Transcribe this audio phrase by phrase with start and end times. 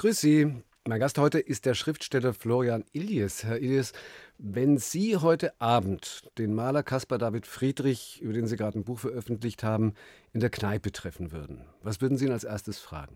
[0.00, 0.54] Grüß Sie.
[0.88, 3.44] Mein Gast heute ist der Schriftsteller Florian Illies.
[3.44, 3.92] Herr Illies,
[4.38, 8.98] wenn Sie heute Abend den Maler Caspar David Friedrich, über den Sie gerade ein Buch
[8.98, 9.92] veröffentlicht haben,
[10.32, 13.14] in der Kneipe treffen würden, was würden Sie ihn als erstes fragen?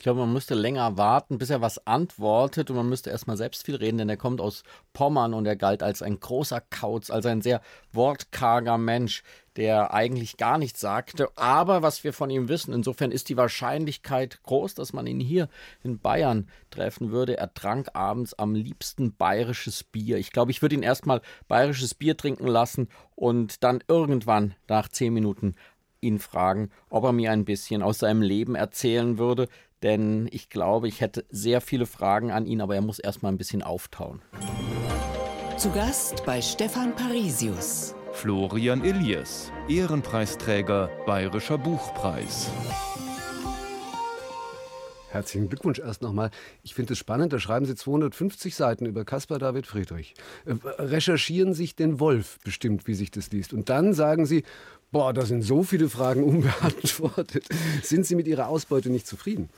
[0.00, 3.66] Ich glaube, man müsste länger warten, bis er was antwortet und man müsste erstmal selbst
[3.66, 4.62] viel reden, denn er kommt aus
[4.94, 7.60] Pommern und er galt als ein großer Kauz, als ein sehr
[7.92, 9.22] wortkarger Mensch,
[9.56, 11.28] der eigentlich gar nichts sagte.
[11.36, 15.50] Aber was wir von ihm wissen, insofern ist die Wahrscheinlichkeit groß, dass man ihn hier
[15.84, 17.36] in Bayern treffen würde.
[17.36, 20.16] Er trank abends am liebsten bayerisches Bier.
[20.16, 25.12] Ich glaube, ich würde ihn erstmal bayerisches Bier trinken lassen und dann irgendwann nach zehn
[25.12, 25.56] Minuten
[26.00, 29.48] ihn fragen, ob er mir ein bisschen aus seinem Leben erzählen würde,
[29.82, 33.28] denn ich glaube, ich hätte sehr viele Fragen an ihn, aber er muss erst mal
[33.30, 34.22] ein bisschen auftauen.
[35.56, 37.94] Zu Gast bei Stefan Parisius.
[38.12, 42.50] Florian Illies, Ehrenpreisträger Bayerischer Buchpreis.
[45.10, 46.30] Herzlichen Glückwunsch erst nochmal.
[46.62, 50.14] Ich finde es spannend, da schreiben Sie 250 Seiten über Caspar David Friedrich.
[50.44, 53.52] Äh, recherchieren sich den Wolf bestimmt, wie sich das liest.
[53.52, 54.44] Und dann sagen Sie,
[54.92, 57.44] boah, da sind so viele Fragen unbeantwortet.
[57.82, 59.50] Sind Sie mit Ihrer Ausbeute nicht zufrieden?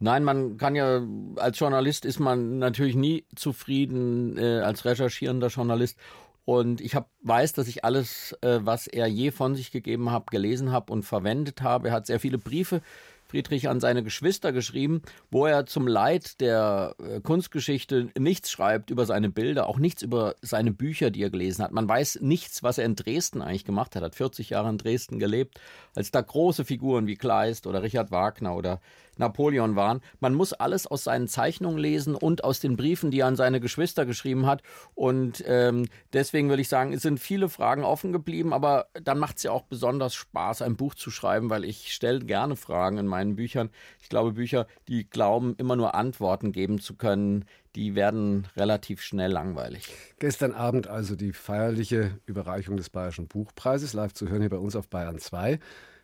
[0.00, 1.02] Nein, man kann ja,
[1.36, 5.98] als Journalist ist man natürlich nie zufrieden, äh, als recherchierender Journalist.
[6.44, 10.30] Und ich hab, weiß, dass ich alles, äh, was er je von sich gegeben hat,
[10.30, 11.88] gelesen habe und verwendet habe.
[11.88, 12.80] Er hat sehr viele Briefe
[13.28, 19.04] Friedrich an seine Geschwister geschrieben, wo er zum Leid der äh, Kunstgeschichte nichts schreibt über
[19.04, 21.72] seine Bilder, auch nichts über seine Bücher, die er gelesen hat.
[21.72, 24.02] Man weiß nichts, was er in Dresden eigentlich gemacht hat.
[24.02, 25.60] Er hat 40 Jahre in Dresden gelebt,
[25.94, 28.80] als da große Figuren wie Kleist oder Richard Wagner oder
[29.18, 30.00] Napoleon waren.
[30.20, 33.60] Man muss alles aus seinen Zeichnungen lesen und aus den Briefen, die er an seine
[33.60, 34.62] Geschwister geschrieben hat.
[34.94, 39.38] Und ähm, deswegen würde ich sagen, es sind viele Fragen offen geblieben, aber dann macht
[39.38, 43.06] es ja auch besonders Spaß, ein Buch zu schreiben, weil ich stelle gerne Fragen in
[43.06, 43.70] meinen Büchern.
[44.00, 49.30] Ich glaube, Bücher, die glauben, immer nur Antworten geben zu können, die werden relativ schnell
[49.30, 49.88] langweilig.
[50.18, 54.74] Gestern Abend also die feierliche Überreichung des Bayerischen Buchpreises, live zu hören hier bei uns
[54.74, 55.60] auf Bayern 2.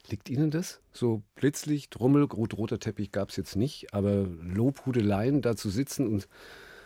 [0.09, 0.81] Liegt Ihnen das?
[0.93, 6.29] So Blitzlicht, Rummel, rot-roter Teppich gab es jetzt nicht, aber Lobhudeleien, da zu sitzen und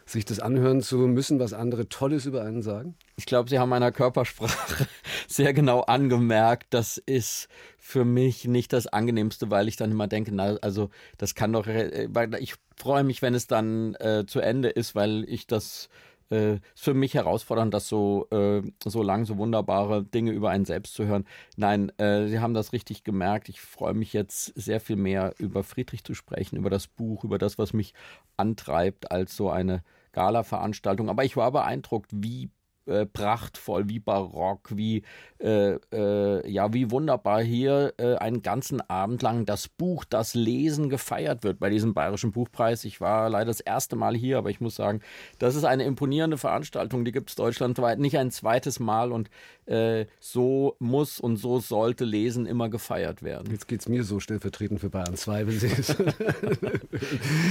[0.09, 2.95] sich das anhören zu müssen, was andere Tolles über einen sagen?
[3.17, 4.87] Ich glaube, Sie haben meiner Körpersprache
[5.29, 6.69] sehr genau angemerkt.
[6.71, 11.35] Das ist für mich nicht das Angenehmste, weil ich dann immer denke, na, also das
[11.35, 15.25] kann doch, äh, weil ich freue mich, wenn es dann äh, zu Ende ist, weil
[15.29, 15.89] ich das
[16.31, 20.65] äh, ist für mich herausfordernd, das so, äh, so lang, so wunderbare Dinge über einen
[20.65, 21.25] selbst zu hören.
[21.57, 23.49] Nein, äh, Sie haben das richtig gemerkt.
[23.49, 27.39] Ich freue mich jetzt sehr viel mehr über Friedrich zu sprechen, über das Buch, über
[27.39, 27.95] das, was mich
[28.37, 31.09] antreibt, als so eine Gala-Veranstaltung.
[31.09, 32.51] Aber ich war beeindruckt, wie
[32.89, 35.03] äh, prachtvoll, wie barock, wie,
[35.39, 40.89] äh, äh, ja, wie wunderbar hier äh, einen ganzen Abend lang das Buch, das Lesen
[40.89, 42.85] gefeiert wird bei diesem Bayerischen Buchpreis.
[42.85, 45.01] Ich war leider das erste Mal hier, aber ich muss sagen,
[45.39, 49.31] das ist eine imponierende Veranstaltung, die gibt es deutschlandweit nicht ein zweites Mal und
[49.69, 53.51] äh, so muss und so sollte Lesen immer gefeiert werden.
[53.51, 55.89] Jetzt geht es mir so stellvertretend für Bayern 2, wenn Sie es.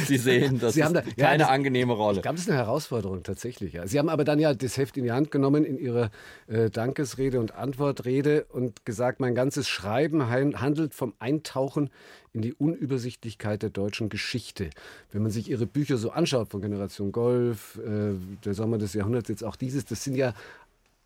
[0.07, 2.17] Sie sehen, das Sie ist da, keine ja, das, angenehme Rolle.
[2.17, 3.73] Ich glaube, das ist eine Herausforderung tatsächlich.
[3.73, 3.87] Ja.
[3.87, 6.09] Sie haben aber dann ja das Heft in die Hand genommen in Ihrer
[6.47, 11.91] äh, Dankesrede und Antwortrede und gesagt, mein ganzes Schreiben handelt vom Eintauchen
[12.33, 14.69] in die Unübersichtlichkeit der deutschen Geschichte.
[15.11, 18.13] Wenn man sich Ihre Bücher so anschaut von Generation Golf, äh,
[18.43, 20.33] der Sommer des Jahrhunderts, jetzt auch dieses, das sind ja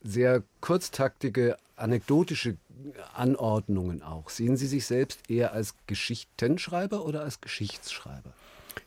[0.04, 2.58] sehr kurztaktige, anekdotische
[3.14, 4.30] Anordnungen auch.
[4.30, 8.34] Sehen Sie sich selbst eher als Geschichtenschreiber oder als Geschichtsschreiber?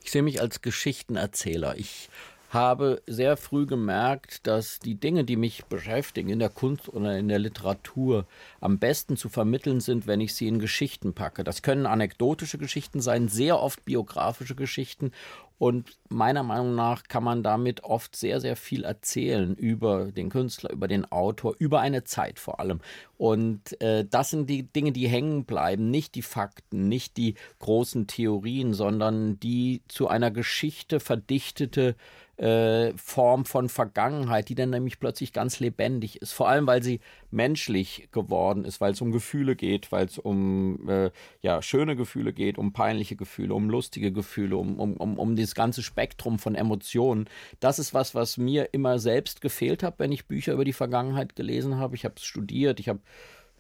[0.02, 1.76] Ich sehe mich als Geschichtenerzähler.
[1.76, 2.08] Ich
[2.54, 7.28] habe sehr früh gemerkt, dass die Dinge, die mich beschäftigen in der Kunst oder in
[7.28, 8.26] der Literatur,
[8.60, 11.44] am besten zu vermitteln sind, wenn ich sie in Geschichten packe.
[11.44, 15.10] Das können anekdotische Geschichten sein, sehr oft biografische Geschichten
[15.56, 20.72] und meiner Meinung nach kann man damit oft sehr, sehr viel erzählen über den Künstler,
[20.72, 22.80] über den Autor, über eine Zeit vor allem.
[23.16, 28.08] Und äh, das sind die Dinge, die hängen bleiben, nicht die Fakten, nicht die großen
[28.08, 31.94] Theorien, sondern die zu einer Geschichte verdichtete
[32.36, 36.32] äh, Form von Vergangenheit, die dann nämlich plötzlich ganz lebendig ist.
[36.32, 37.00] Vor allem, weil sie
[37.30, 41.10] menschlich geworden ist, weil es um Gefühle geht, weil es um äh,
[41.42, 45.54] ja, schöne Gefühle geht, um peinliche Gefühle, um lustige Gefühle, um, um, um, um das
[45.54, 47.28] ganze Spektrum von Emotionen.
[47.60, 51.36] Das ist was, was mir immer selbst gefehlt hat, wenn ich Bücher über die Vergangenheit
[51.36, 51.94] gelesen habe.
[51.94, 53.00] Ich habe es studiert, ich habe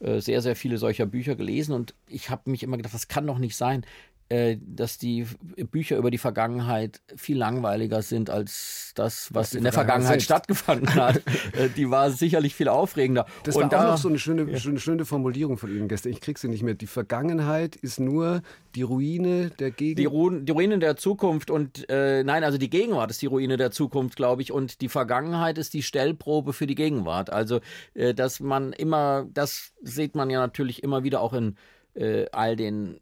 [0.00, 3.26] äh, sehr, sehr viele solcher Bücher gelesen und ich habe mich immer gedacht, das kann
[3.26, 3.84] doch nicht sein
[4.28, 5.26] dass die
[5.70, 11.22] Bücher über die Vergangenheit viel langweiliger sind als das, was in der Vergangenheit stattgefunden hat.
[11.54, 13.26] Äh, die war sicherlich viel aufregender.
[13.44, 14.58] Das war und auch noch so eine schöne, ja.
[14.58, 16.10] schöne, Formulierung von Ihnen gestern.
[16.10, 16.74] Ich kriege sie nicht mehr.
[16.74, 18.42] Die Vergangenheit ist nur
[18.74, 19.98] die Ruine der Gegenwart.
[19.98, 23.56] Die, Ru die Ruine der Zukunft und äh, nein, also die Gegenwart ist die Ruine
[23.56, 27.30] der Zukunft, glaube ich, und die Vergangenheit ist die Stellprobe für die Gegenwart.
[27.30, 27.60] Also,
[27.94, 31.56] äh, dass man immer, das sieht man ja natürlich immer wieder auch in
[31.94, 33.00] äh, all den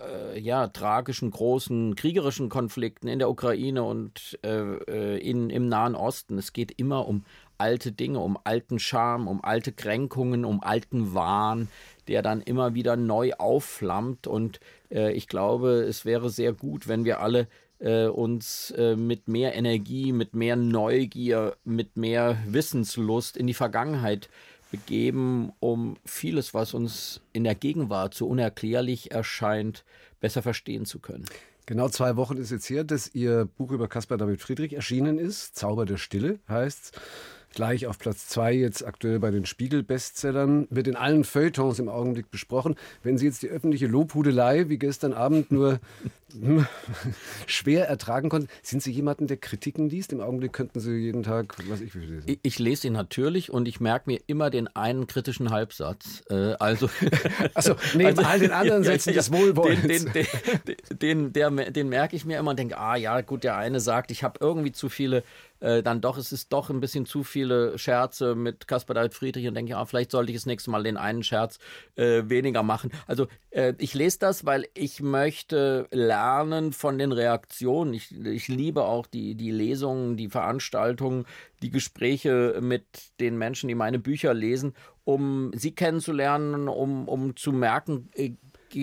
[0.00, 5.94] äh, ja, tragischen, großen kriegerischen Konflikten in der Ukraine und äh, äh, in, im Nahen
[5.94, 6.38] Osten.
[6.38, 7.24] Es geht immer um
[7.58, 11.68] alte Dinge, um alten Charme, um alte Kränkungen, um alten Wahn,
[12.08, 14.26] der dann immer wieder neu aufflammt.
[14.26, 14.60] Und
[14.90, 17.46] äh, ich glaube, es wäre sehr gut, wenn wir alle
[17.80, 24.28] äh, uns äh, mit mehr Energie, mit mehr Neugier, mit mehr Wissenslust in die Vergangenheit
[24.70, 29.84] begeben, um vieles, was uns in der Gegenwart so unerklärlich erscheint,
[30.20, 31.24] besser verstehen zu können.
[31.66, 35.54] Genau zwei Wochen ist jetzt her, dass Ihr Buch über Caspar David Friedrich erschienen ist.
[35.56, 37.00] Zauber der Stille heißt es
[37.54, 42.30] gleich auf Platz zwei jetzt aktuell bei den Spiegel-Bestsellern, wird in allen Feuilletons im Augenblick
[42.30, 42.76] besprochen.
[43.02, 45.80] Wenn Sie jetzt die öffentliche Lobhudelei wie gestern Abend nur
[47.46, 50.12] schwer ertragen konnten, sind Sie jemanden, der Kritiken liest?
[50.12, 52.22] Im Augenblick könnten Sie jeden Tag, was ich lesen.
[52.26, 56.22] Ich, ich lese ihn natürlich und ich merke mir immer den einen kritischen Halbsatz.
[56.30, 56.88] Äh, also,
[57.54, 59.82] also neben also, all den anderen Sätzen ja, ja, des Wohlwollens.
[59.82, 63.56] Den, den, den, den, den merke ich mir immer und denke, ah ja, gut, der
[63.56, 65.24] eine sagt, ich habe irgendwie zu viele
[65.60, 69.46] äh, dann doch, es ist doch ein bisschen zu viele Scherze mit Caspar David Friedrich
[69.46, 71.58] und denke, ja, vielleicht sollte ich das nächste Mal den einen Scherz
[71.96, 72.90] äh, weniger machen.
[73.06, 77.94] Also äh, ich lese das, weil ich möchte lernen von den Reaktionen.
[77.94, 81.26] Ich, ich liebe auch die, die Lesungen, die Veranstaltungen,
[81.62, 82.84] die Gespräche mit
[83.20, 84.74] den Menschen, die meine Bücher lesen,
[85.04, 88.32] um sie kennenzulernen, um, um zu merken, äh,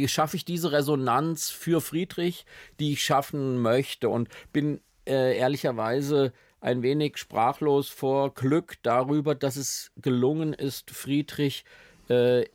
[0.08, 2.46] schaffe ich diese Resonanz für Friedrich,
[2.80, 9.56] die ich schaffen möchte und bin äh, ehrlicherweise ein wenig sprachlos vor Glück darüber, dass
[9.56, 11.66] es gelungen ist, Friedrich
[12.10, 12.46] äh,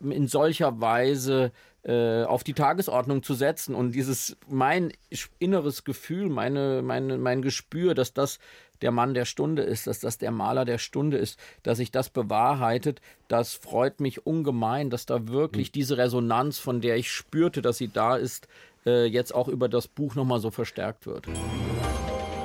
[0.00, 1.52] in solcher Weise
[1.84, 4.92] äh, auf die Tagesordnung zu setzen und dieses mein
[5.38, 8.38] inneres Gefühl, meine, meine, mein Gespür, dass das
[8.82, 12.10] der Mann der Stunde ist, dass das der Maler der Stunde ist, dass sich das
[12.10, 15.72] bewahrheitet, das freut mich ungemein, dass da wirklich mhm.
[15.72, 18.48] diese Resonanz, von der ich spürte, dass sie da ist,
[18.84, 21.26] äh, jetzt auch über das Buch nochmal so verstärkt wird.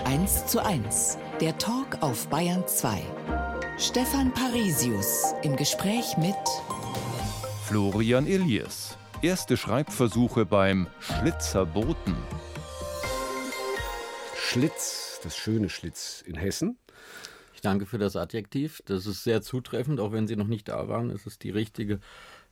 [0.08, 3.04] 1 zu 1, der Talk auf Bayern 2.
[3.78, 6.34] Stefan Parisius im Gespräch mit
[7.66, 8.98] Florian Elias.
[9.22, 12.16] Erste Schreibversuche beim Schlitzerboten.
[14.38, 16.78] Schlitz, das schöne Schlitz in Hessen.
[17.54, 18.82] Ich danke für das Adjektiv.
[18.86, 21.10] Das ist sehr zutreffend, auch wenn Sie noch nicht da waren.
[21.10, 22.00] Es ist die richtige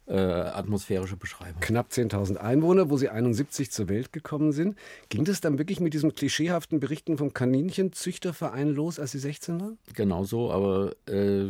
[0.07, 1.59] äh, atmosphärische Beschreibung.
[1.61, 4.77] Knapp 10.000 Einwohner, wo sie 71 zur Welt gekommen sind.
[5.09, 9.77] Ging das dann wirklich mit diesem klischeehaften Berichten vom Kaninchenzüchterverein los, als Sie 16 waren?
[9.93, 11.49] Genau so, aber äh,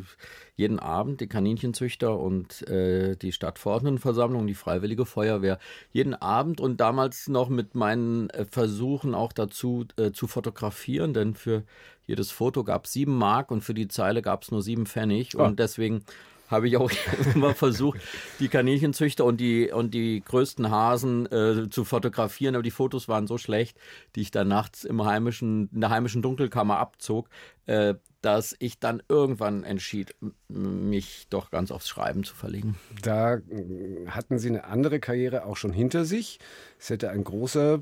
[0.56, 5.60] jeden Abend die Kaninchenzüchter und äh, die Stadtverordnetenversammlung, die Freiwillige Feuerwehr,
[5.92, 11.36] jeden Abend und damals noch mit meinen äh, Versuchen auch dazu äh, zu fotografieren, denn
[11.36, 11.64] für
[12.08, 15.36] jedes Foto gab es sieben Mark und für die Zeile gab es nur sieben Pfennig
[15.38, 15.44] oh.
[15.44, 16.06] und deswegen
[16.48, 16.92] habe ich auch
[17.36, 18.00] immer versucht,
[18.40, 22.56] die Kaninchenzüchter und die, und die größten Hasen äh, zu fotografieren.
[22.56, 23.78] Aber die Fotos waren so schlecht,
[24.16, 27.30] die ich dann nachts im heimischen, in der heimischen Dunkelkammer abzog,
[27.66, 30.16] äh, dass ich dann irgendwann entschied,
[30.48, 32.76] mich doch ganz aufs Schreiben zu verlegen.
[33.04, 33.38] Da
[34.08, 36.40] hatten Sie eine andere Karriere auch schon hinter sich.
[36.80, 37.82] Es hätte ein großer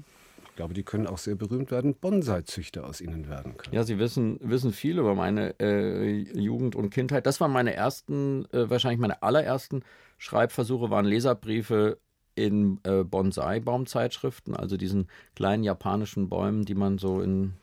[0.53, 3.73] ich glaube, die können auch sehr berühmt werden, Bonsai-Züchter aus ihnen werden können.
[3.73, 7.25] Ja, Sie wissen, wissen viel über meine äh, Jugend und Kindheit.
[7.25, 9.83] Das waren meine ersten, äh, wahrscheinlich meine allerersten
[10.19, 11.97] Schreibversuche, waren Leserbriefe
[12.35, 17.53] in äh, Bonsai-Baumzeitschriften, also diesen kleinen japanischen Bäumen, die man so in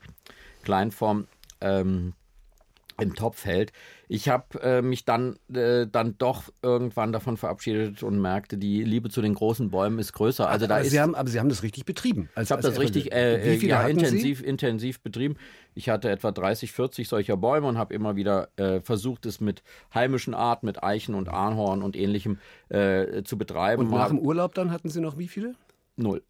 [0.65, 1.29] Kleinform
[1.61, 2.15] ähm,
[3.01, 3.73] im Topf hält.
[4.09, 9.09] Ich habe äh, mich dann, äh, dann doch irgendwann davon verabschiedet und merkte, die Liebe
[9.09, 10.49] zu den großen Bäumen ist größer.
[10.49, 12.29] Also da aber, ist, Sie haben, aber Sie haben das richtig betrieben.
[12.35, 15.37] Als, ich habe das richtig äh, ja, intensiv, intensiv betrieben.
[15.75, 19.63] Ich hatte etwa 30, 40 solcher Bäume und habe immer wieder äh, versucht, es mit
[19.95, 22.39] heimischen Arten, mit Eichen und Ahorn und ähnlichem
[22.69, 23.87] äh, zu betreiben.
[23.87, 25.55] Und nach dem Urlaub dann hatten Sie noch wie viele?
[25.97, 26.23] Null.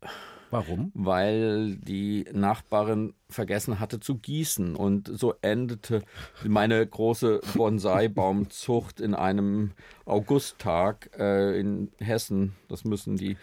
[0.51, 0.91] Warum?
[0.95, 4.75] Weil die Nachbarin vergessen hatte zu gießen.
[4.77, 6.03] Und so endete
[6.45, 9.73] meine große Bonsai-Baumzucht in einem
[10.05, 12.55] Augusttag äh, in Hessen.
[12.69, 13.37] Das müssen die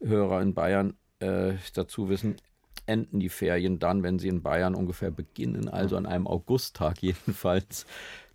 [0.00, 2.36] Hörer in Bayern äh, dazu wissen.
[2.86, 7.86] Enden die Ferien dann, wenn sie in Bayern ungefähr beginnen, also an einem Augusttag jedenfalls,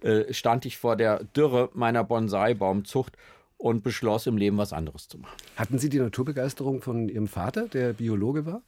[0.02, 3.16] äh, stand ich vor der Dürre meiner Bonsai-Baumzucht
[3.60, 5.36] und beschloss im Leben was anderes zu machen.
[5.58, 8.64] Hatten Sie die Naturbegeisterung von Ihrem Vater, der Biologe war?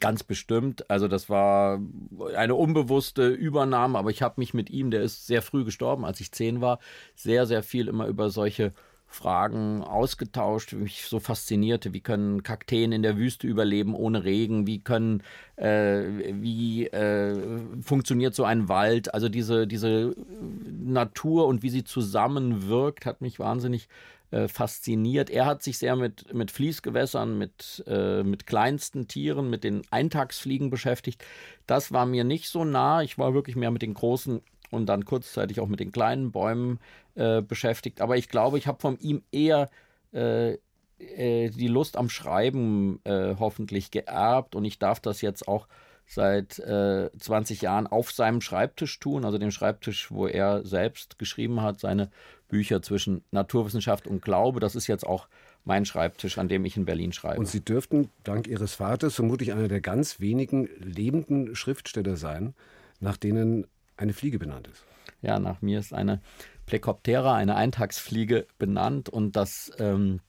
[0.00, 0.90] Ganz bestimmt.
[0.90, 1.80] Also das war
[2.34, 6.18] eine unbewusste Übernahme, aber ich habe mich mit ihm, der ist sehr früh gestorben, als
[6.20, 6.80] ich zehn war,
[7.14, 8.72] sehr, sehr viel immer über solche
[9.08, 11.94] Fragen ausgetauscht, mich so faszinierte.
[11.94, 14.66] Wie können Kakteen in der Wüste überleben ohne Regen?
[14.66, 15.22] Wie können,
[15.56, 19.14] äh, wie äh, funktioniert so ein Wald?
[19.14, 20.14] Also diese, diese
[20.84, 23.88] Natur und wie sie zusammenwirkt, hat mich wahnsinnig
[24.32, 25.30] äh, fasziniert.
[25.30, 30.68] Er hat sich sehr mit, mit Fließgewässern, mit, äh, mit kleinsten Tieren, mit den Eintagsfliegen
[30.68, 31.24] beschäftigt.
[31.68, 33.02] Das war mir nicht so nah.
[33.02, 36.78] Ich war wirklich mehr mit den großen und dann kurzzeitig auch mit den kleinen Bäumen
[37.14, 38.00] äh, beschäftigt.
[38.00, 39.70] Aber ich glaube, ich habe von ihm eher
[40.12, 40.58] äh,
[40.98, 45.68] äh, die Lust am Schreiben äh, hoffentlich geerbt und ich darf das jetzt auch
[46.06, 51.62] seit äh, 20 Jahren auf seinem Schreibtisch tun, also dem Schreibtisch, wo er selbst geschrieben
[51.62, 52.10] hat, seine
[52.48, 54.60] Bücher zwischen Naturwissenschaft und Glaube.
[54.60, 55.28] Das ist jetzt auch
[55.64, 57.40] mein Schreibtisch, an dem ich in Berlin schreibe.
[57.40, 62.54] Und Sie dürften dank Ihres Vaters vermutlich einer der ganz wenigen lebenden Schriftsteller sein,
[63.00, 63.66] nach denen
[63.96, 64.84] eine Fliege benannt ist.
[65.22, 66.20] Ja, nach mir ist eine
[66.66, 70.20] Plecoptera, eine Eintagsfliege, benannt und das ähm,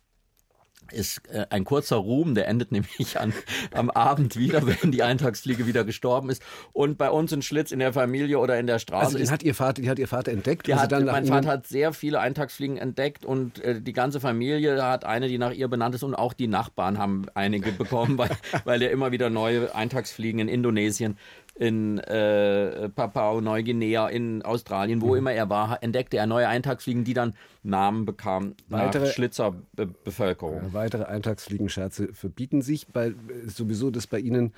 [0.91, 3.33] ist äh, ein kurzer Ruhm, der endet nämlich an,
[3.73, 6.41] am Abend wieder, wenn die Eintagsfliege wieder gestorben ist.
[6.73, 9.05] Und bei uns in Schlitz in der Familie oder in der Straße.
[9.05, 10.67] Also die hat ihr Vater, die hat ihr Vater entdeckt.
[10.67, 15.05] Die hat, mein Vater hat sehr viele Eintagsfliegen entdeckt und äh, die ganze Familie hat
[15.05, 18.29] eine, die nach ihr benannt ist und auch die Nachbarn haben einige bekommen, weil,
[18.63, 21.17] weil er immer wieder neue Eintagsfliegen in Indonesien
[21.59, 25.17] in äh, Papua-Neuguinea, in Australien, wo mhm.
[25.17, 27.33] immer er war, entdeckte er neue Eintagsfliegen, die dann
[27.63, 30.73] Namen bekamen weitere, nach Schlitzerbevölkerung.
[30.73, 34.53] Weitere Eintagsfliegenscherze verbieten sich, weil äh, sowieso das bei Ihnen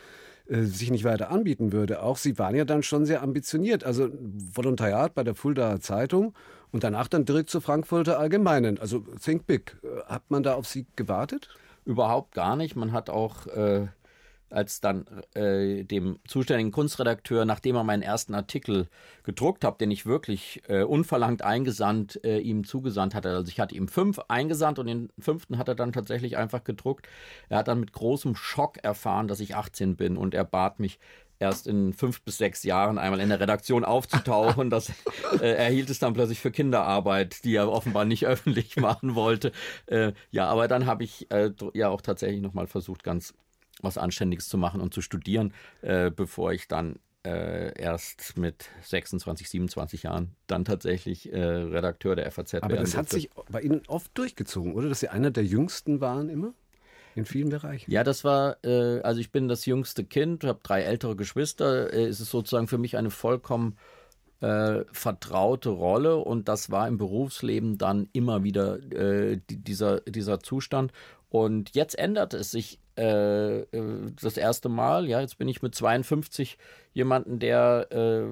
[0.47, 2.03] äh, sich nicht weiter anbieten würde.
[2.03, 3.83] Auch Sie waren ja dann schon sehr ambitioniert.
[3.83, 4.09] Also
[4.53, 6.33] Volontariat bei der Fuldaer Zeitung
[6.71, 8.79] und danach dann direkt zur Frankfurter Allgemeinen.
[8.79, 9.77] Also Think Big.
[9.83, 11.49] Äh, hat man da auf Sie gewartet?
[11.85, 12.75] Überhaupt gar nicht.
[12.75, 13.87] Man hat auch äh,
[14.49, 18.87] als dann äh, dem zuständigen Kunstredakteur, nachdem er meinen ersten Artikel
[19.23, 23.29] gedruckt hat, den ich wirklich äh, unverlangt eingesandt, äh, ihm zugesandt hatte.
[23.29, 27.07] Also ich hatte ihm fünf eingesandt und den fünften hat er dann tatsächlich einfach gedruckt.
[27.49, 30.99] Er hat dann mit großem Schock erfahren, dass ich 18 bin und er bat mich,
[31.39, 34.69] erst in fünf bis sechs Jahren einmal in der Redaktion aufzutauchen.
[34.69, 34.91] Das
[35.41, 39.51] äh, erhielt es dann plötzlich für Kinderarbeit, die er offenbar nicht öffentlich machen wollte.
[39.87, 43.33] Äh, ja, aber dann habe ich äh, ja auch tatsächlich nochmal versucht, ganz
[43.79, 49.49] was Anständiges zu machen und zu studieren, äh, bevor ich dann äh, erst mit 26,
[49.49, 54.17] 27 Jahren dann tatsächlich äh, Redakteur der FAZ Aber das hat sich bei Ihnen oft
[54.17, 54.89] durchgezogen, oder?
[54.89, 56.53] Dass Sie einer der Jüngsten waren immer?
[57.15, 57.91] In vielen Bereichen.
[57.91, 61.91] Ja, das war, äh, also ich bin das jüngste Kind, habe drei ältere Geschwister.
[61.91, 63.77] Äh, es ist sozusagen für mich eine vollkommen
[64.41, 70.93] äh, vertraute Rolle und das war im Berufsleben dann immer wieder äh, dieser, dieser Zustand.
[71.29, 75.07] Und jetzt ändert es sich äh, äh, das erste Mal.
[75.07, 76.57] Ja, jetzt bin ich mit 52
[76.93, 78.25] jemanden, der äh,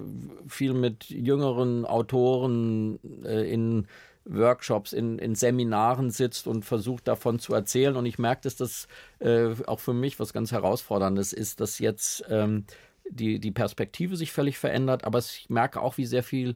[0.50, 3.88] viel mit jüngeren Autoren äh, in
[4.26, 7.96] Workshops, in, in Seminaren sitzt und versucht davon zu erzählen.
[7.96, 12.26] Und ich merke, dass das äh, auch für mich was ganz Herausforderndes ist, dass jetzt
[12.30, 12.66] ähm,
[13.10, 15.06] die, die Perspektive sich völlig verändert.
[15.06, 16.56] Aber ich merke auch, wie sehr viel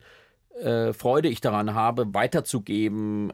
[0.94, 3.32] Freude ich daran habe, weiterzugeben,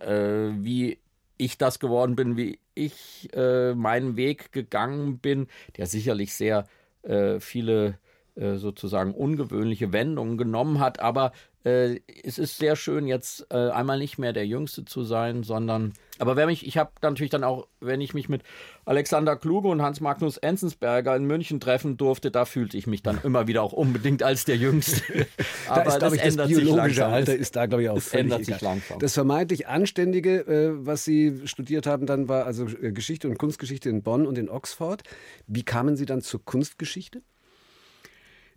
[0.64, 1.00] wie
[1.38, 6.68] ich das geworden bin, wie ich äh, meinen Weg gegangen bin, der sicherlich sehr
[7.04, 7.98] äh, viele
[8.36, 11.00] äh, sozusagen ungewöhnliche Wendungen genommen hat.
[11.00, 11.32] Aber
[11.68, 15.94] äh, es ist sehr schön, jetzt äh, einmal nicht mehr der Jüngste zu sein, sondern.
[16.18, 18.44] Aber wenn ich, ich habe natürlich dann auch, wenn ich mich mit
[18.86, 23.20] Alexander Kluge und Hans Magnus Enzensberger in München treffen durfte, da fühlte ich mich dann
[23.24, 25.28] immer wieder auch unbedingt als der Jüngste.
[25.68, 28.46] Aber da ist, das, ich, das biologische Alter ist da, glaube ich, auch das ändert
[28.46, 29.00] sich langsam.
[29.00, 34.04] Das vermeintlich Anständige, äh, was Sie studiert haben, dann war also Geschichte und Kunstgeschichte in
[34.04, 35.04] Bonn und in Oxford.
[35.48, 37.22] Wie kamen Sie dann zur Kunstgeschichte?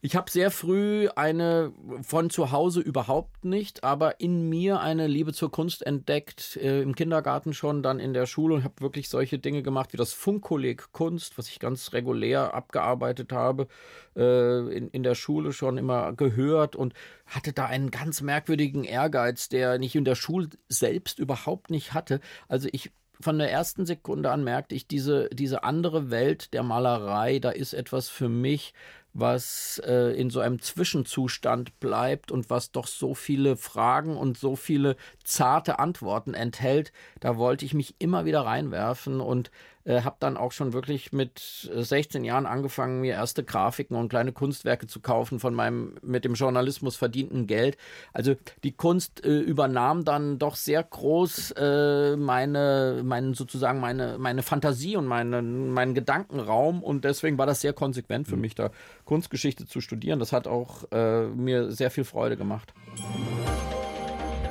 [0.02, 5.34] Ich habe sehr früh eine von zu Hause überhaupt nicht, aber in mir eine Liebe
[5.34, 9.38] zur Kunst entdeckt, äh, im Kindergarten schon, dann in der Schule und habe wirklich solche
[9.38, 13.68] Dinge gemacht wie das Funkkolleg Kunst, was ich ganz regulär abgearbeitet habe,
[14.16, 16.94] äh, in, in der Schule schon immer gehört und
[17.26, 22.20] hatte da einen ganz merkwürdigen Ehrgeiz, der ich in der Schule selbst überhaupt nicht hatte.
[22.48, 22.90] Also ich
[23.20, 27.74] von der ersten Sekunde an merkte ich, diese, diese andere Welt der Malerei, da ist
[27.74, 28.72] etwas für mich,
[29.12, 34.56] was äh, in so einem Zwischenzustand bleibt und was doch so viele Fragen und so
[34.56, 36.92] viele zarte Antworten enthält.
[37.18, 39.50] Da wollte ich mich immer wieder reinwerfen und
[39.90, 41.40] äh, habe dann auch schon wirklich mit
[41.74, 46.34] 16 Jahren angefangen, mir erste Grafiken und kleine Kunstwerke zu kaufen von meinem mit dem
[46.34, 47.76] Journalismus verdienten Geld.
[48.12, 54.42] Also die Kunst äh, übernahm dann doch sehr groß äh, meine, meine sozusagen meine, meine
[54.42, 58.42] Fantasie und meine, meinen Gedankenraum und deswegen war das sehr konsequent für mhm.
[58.42, 58.70] mich, da
[59.04, 60.20] Kunstgeschichte zu studieren.
[60.20, 62.72] Das hat auch äh, mir sehr viel Freude gemacht.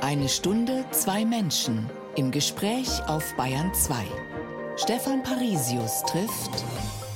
[0.02, 4.29] Eine Stunde, zwei Menschen im Gespräch auf Bayern 2.
[4.82, 6.64] Stefan Parisius trifft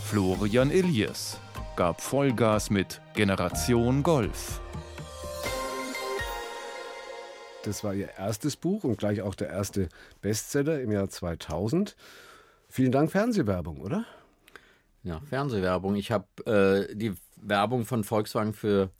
[0.04, 1.40] Florian Elias,
[1.76, 4.60] gab Vollgas mit Generation Golf.
[7.62, 9.88] Das war ihr erstes Buch und gleich auch der erste
[10.20, 11.96] Bestseller im Jahr 2000.
[12.68, 14.04] Vielen Dank Fernsehwerbung, oder?
[15.02, 15.96] Ja, Fernsehwerbung.
[15.96, 18.90] Ich habe äh, die Werbung von Volkswagen für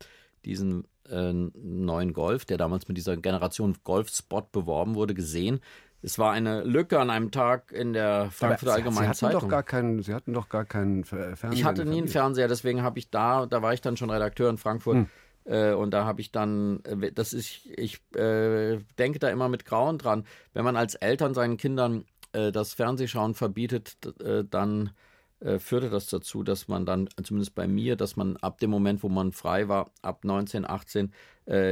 [0.46, 5.60] diesen äh, neuen Golf, der damals mit dieser Generation Golf-Spot beworben wurde, gesehen.
[6.04, 9.40] Es war eine Lücke an einem Tag in der Frankfurter Allgemeinen Sie Zeitung.
[9.40, 11.52] Doch gar keinen, Sie hatten doch gar keinen Fernseher.
[11.52, 14.50] Ich hatte nie einen Fernseher, deswegen habe ich da, da war ich dann schon Redakteur
[14.50, 14.96] in Frankfurt.
[14.96, 15.06] Hm.
[15.46, 19.64] Äh, und da habe ich dann, äh, das ist, ich äh, denke da immer mit
[19.64, 24.90] Grauen dran, wenn man als Eltern seinen Kindern äh, das Fernsehschauen verbietet, äh, dann
[25.40, 29.02] äh, führte das dazu, dass man dann, zumindest bei mir, dass man ab dem Moment,
[29.02, 31.12] wo man frei war, ab 19, 18,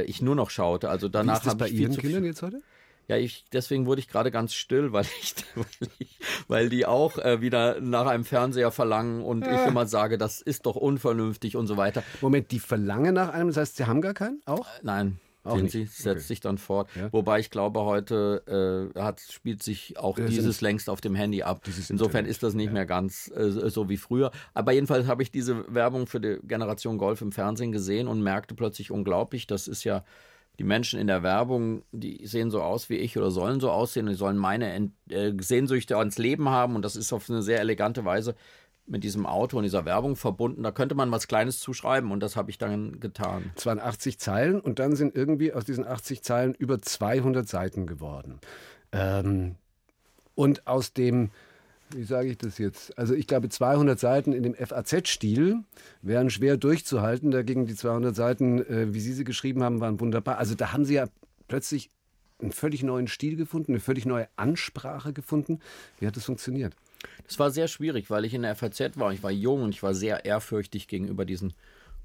[0.05, 0.91] ich nur noch schaute.
[0.91, 2.61] Also danach habe ich bei Ihren Kindern jetzt heute?
[3.07, 7.17] Ja, ich, deswegen wurde ich gerade ganz still, weil ich, weil, ich, weil die auch
[7.17, 9.61] äh, wieder nach einem Fernseher verlangen und ja.
[9.61, 12.03] ich immer sage, das ist doch unvernünftig und so weiter.
[12.21, 14.67] Moment, die verlangen nach einem, das heißt, sie haben gar keinen auch?
[14.67, 15.19] Äh, nein.
[15.45, 16.19] Auch sehen Sie, setzt okay.
[16.19, 16.89] sich dann fort.
[16.95, 17.11] Ja.
[17.11, 21.43] Wobei ich glaube, heute äh, hat, spielt sich auch das dieses längst auf dem Handy
[21.43, 21.61] ab.
[21.89, 22.71] Insofern ist das nicht ja.
[22.71, 24.31] mehr ganz äh, so wie früher.
[24.53, 28.55] Aber jedenfalls habe ich diese Werbung für die Generation Golf im Fernsehen gesehen und merkte
[28.55, 30.05] plötzlich unglaublich, das ist ja
[30.59, 34.05] die Menschen in der Werbung, die sehen so aus wie ich oder sollen so aussehen,
[34.05, 38.05] die sollen meine äh, Sehnsüchte ans Leben haben und das ist auf eine sehr elegante
[38.05, 38.35] Weise
[38.85, 40.61] mit diesem Auto und dieser Werbung verbunden.
[40.63, 43.51] Da könnte man was Kleines zuschreiben und das habe ich dann getan.
[43.55, 47.87] Es waren 80 Zeilen und dann sind irgendwie aus diesen 80 Zeilen über 200 Seiten
[47.87, 48.39] geworden.
[48.91, 49.55] Ähm,
[50.35, 51.31] und aus dem
[51.95, 52.97] wie sage ich das jetzt?
[52.97, 55.63] Also ich glaube, 200 Seiten in dem FAZ-Stil
[56.01, 57.31] wären schwer durchzuhalten.
[57.31, 60.37] Dagegen die 200 Seiten, äh, wie Sie sie geschrieben haben, waren wunderbar.
[60.37, 61.07] Also da haben Sie ja
[61.47, 61.89] plötzlich
[62.41, 65.59] einen völlig neuen Stil gefunden, eine völlig neue Ansprache gefunden.
[65.99, 66.75] Wie hat das funktioniert?
[67.25, 69.13] Das war sehr schwierig, weil ich in der FAZ war.
[69.13, 71.53] Ich war jung und ich war sehr ehrfürchtig gegenüber diesen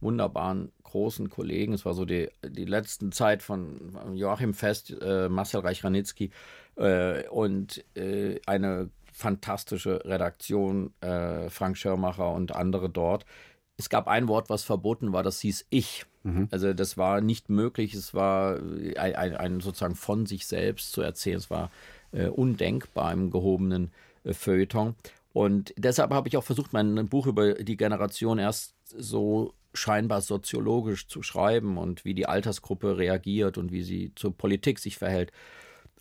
[0.00, 1.72] wunderbaren großen Kollegen.
[1.72, 6.30] Es war so die, die letzten Zeit von Joachim Fest, äh, Marcel Reich-Ranitzky
[6.76, 13.26] äh, und äh, eine fantastische Redaktion, äh, Frank Schirmacher und andere dort.
[13.76, 16.06] Es gab ein Wort, was verboten war, das hieß ich.
[16.22, 16.48] Mhm.
[16.50, 21.02] Also das war nicht möglich, es war ein, ein, ein, sozusagen von sich selbst zu
[21.02, 21.38] erzählen.
[21.38, 21.70] Es war
[22.12, 23.90] äh, undenkbar im gehobenen
[24.24, 24.94] äh, Feuilleton.
[25.32, 31.08] Und deshalb habe ich auch versucht, mein Buch über die Generation erst so scheinbar soziologisch
[31.08, 35.32] zu schreiben und wie die Altersgruppe reagiert und wie sie zur Politik sich verhält.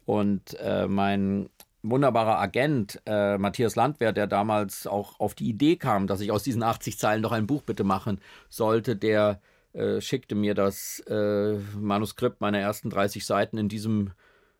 [0.06, 1.50] Und äh, mein
[1.84, 6.44] wunderbarer Agent, äh, Matthias Landwehr, der damals auch auf die Idee kam, dass ich aus
[6.44, 9.40] diesen 80 Zeilen doch ein Buch bitte machen sollte, der
[9.74, 14.12] äh, schickte mir das äh, Manuskript meiner ersten 30 Seiten in diesem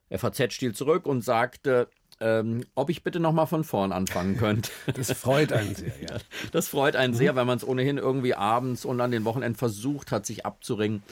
[0.10, 4.72] FAZ-Stil zurück und sagte, ähm, ob ich bitte nochmal von vorn anfangen könnte.
[4.96, 6.18] Das freut einen sehr, ja.
[6.52, 7.18] Das freut einen mhm.
[7.18, 11.04] sehr, weil man es ohnehin irgendwie abends und an den Wochenenden versucht hat, sich abzuringen.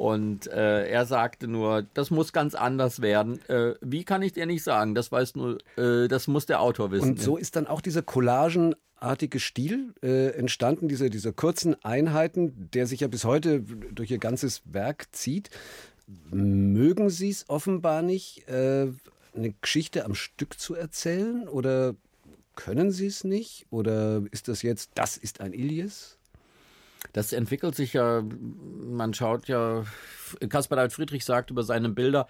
[0.00, 3.38] Und äh, er sagte nur, das muss ganz anders werden.
[3.50, 4.94] Äh, wie kann ich dir nicht sagen?
[4.94, 7.10] Das weiß nur, äh, das muss der Autor wissen.
[7.10, 12.86] Und so ist dann auch dieser collagenartige Stil äh, entstanden, diese, diese kurzen Einheiten, der
[12.86, 15.50] sich ja bis heute durch ihr ganzes Werk zieht.
[16.30, 18.86] Mögen Sie es offenbar nicht, äh,
[19.36, 21.46] eine Geschichte am Stück zu erzählen?
[21.46, 21.94] Oder
[22.56, 23.66] können Sie es nicht?
[23.68, 26.16] Oder ist das jetzt, das ist ein Ilias?
[27.12, 29.84] Das entwickelt sich ja, man schaut ja,
[30.48, 32.26] Caspar David Friedrich sagt über seine Bilder,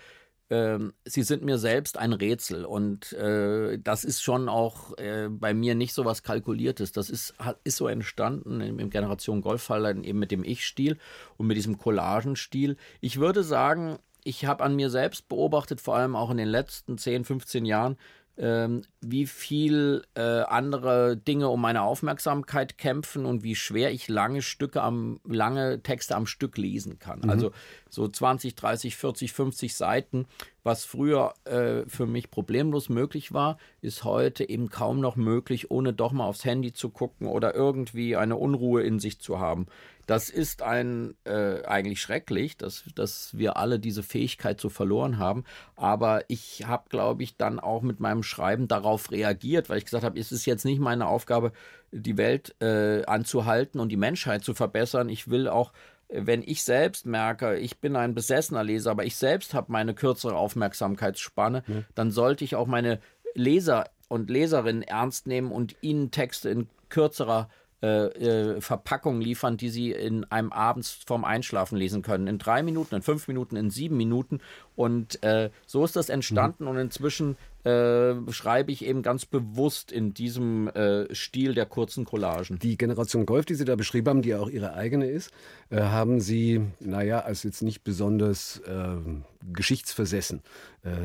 [0.48, 5.54] äh, sie sind mir selbst ein Rätsel und äh, das ist schon auch äh, bei
[5.54, 6.92] mir nicht so was Kalkuliertes.
[6.92, 10.98] Das ist, ist so entstanden im, im Generation Golffall eben mit dem Ich-Stil
[11.36, 12.76] und mit diesem Collagenstil.
[13.00, 16.98] Ich würde sagen, ich habe an mir selbst beobachtet, vor allem auch in den letzten
[16.98, 17.96] 10, 15 Jahren,
[18.38, 24.40] ähm, wie viel äh, andere Dinge um meine Aufmerksamkeit kämpfen und wie schwer ich lange
[24.40, 27.20] Stücke am, lange Texte am Stück lesen kann.
[27.20, 27.30] Mhm.
[27.30, 27.52] Also
[27.90, 30.26] so 20, 30, 40, 50 Seiten,
[30.62, 35.92] was früher äh, für mich problemlos möglich war, ist heute eben kaum noch möglich, ohne
[35.92, 39.66] doch mal aufs Handy zu gucken oder irgendwie eine Unruhe in sich zu haben.
[40.10, 45.44] Das ist ein äh, eigentlich schrecklich, dass, dass wir alle diese Fähigkeit so verloren haben.
[45.76, 50.02] Aber ich habe, glaube ich, dann auch mit meinem Schreiben darauf reagiert, weil ich gesagt
[50.02, 51.52] habe, es ist jetzt nicht meine Aufgabe,
[51.92, 55.08] die Welt äh, anzuhalten und die Menschheit zu verbessern.
[55.08, 55.72] Ich will auch
[56.12, 60.34] wenn ich selbst merke, ich bin ein besessener Leser, aber ich selbst habe meine kürzere
[60.34, 61.84] Aufmerksamkeitsspanne, ja.
[61.94, 62.98] dann sollte ich auch meine
[63.34, 67.48] Leser und Leserinnen ernst nehmen und ihnen Texte in kürzerer
[67.82, 72.26] äh, äh, Verpackung liefern, die sie in einem abends vorm Einschlafen lesen können.
[72.26, 74.40] In drei Minuten, in fünf Minuten, in sieben Minuten.
[74.76, 76.64] Und äh, so ist das entstanden.
[76.64, 76.70] Mhm.
[76.70, 82.58] Und inzwischen äh, schreibe ich eben ganz bewusst in diesem äh, Stil der kurzen Collagen.
[82.58, 85.30] Die Generation Golf, die Sie da beschrieben haben, die ja auch Ihre eigene ist,
[85.70, 88.60] äh, haben Sie, naja, als jetzt nicht besonders
[89.52, 90.42] geschichtsversessen,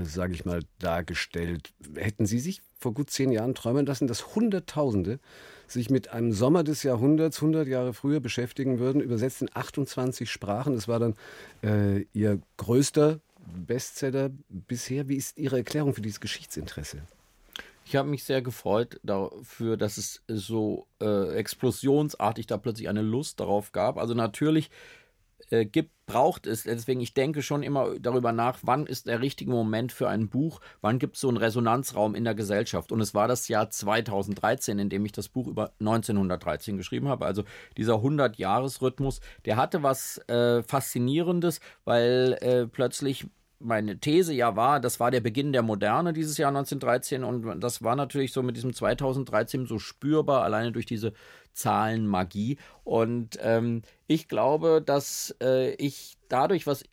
[0.03, 1.73] sage ich mal, dargestellt.
[1.95, 5.19] Hätten Sie sich vor gut zehn Jahren träumen lassen, dass Hunderttausende
[5.67, 10.73] sich mit einem Sommer des Jahrhunderts, 100 Jahre früher, beschäftigen würden, übersetzt in 28 Sprachen.
[10.73, 11.15] Das war dann
[11.63, 13.19] äh, Ihr größter
[13.67, 15.07] Bestseller bisher.
[15.07, 17.01] Wie ist Ihre Erklärung für dieses Geschichtsinteresse?
[17.87, 23.39] Ich habe mich sehr gefreut dafür, dass es so äh, explosionsartig da plötzlich eine Lust
[23.39, 23.97] darauf gab.
[23.97, 24.71] Also natürlich
[25.49, 26.63] äh, gibt, braucht es.
[26.63, 30.61] Deswegen, ich denke schon immer darüber nach, wann ist der richtige Moment für ein Buch,
[30.81, 32.91] wann gibt es so einen Resonanzraum in der Gesellschaft.
[32.91, 37.25] Und es war das Jahr 2013, in dem ich das Buch über 1913 geschrieben habe.
[37.25, 37.43] Also
[37.77, 43.25] dieser 100-Jahres-Rhythmus, der hatte was äh, Faszinierendes, weil äh, plötzlich
[43.59, 47.83] meine These ja war, das war der Beginn der Moderne dieses Jahr 1913 und das
[47.83, 51.13] war natürlich so mit diesem 2013 so spürbar, alleine durch diese
[51.53, 52.57] Zahlenmagie.
[52.83, 56.83] Und ähm, ich glaube, dass äh, ich dadurch, was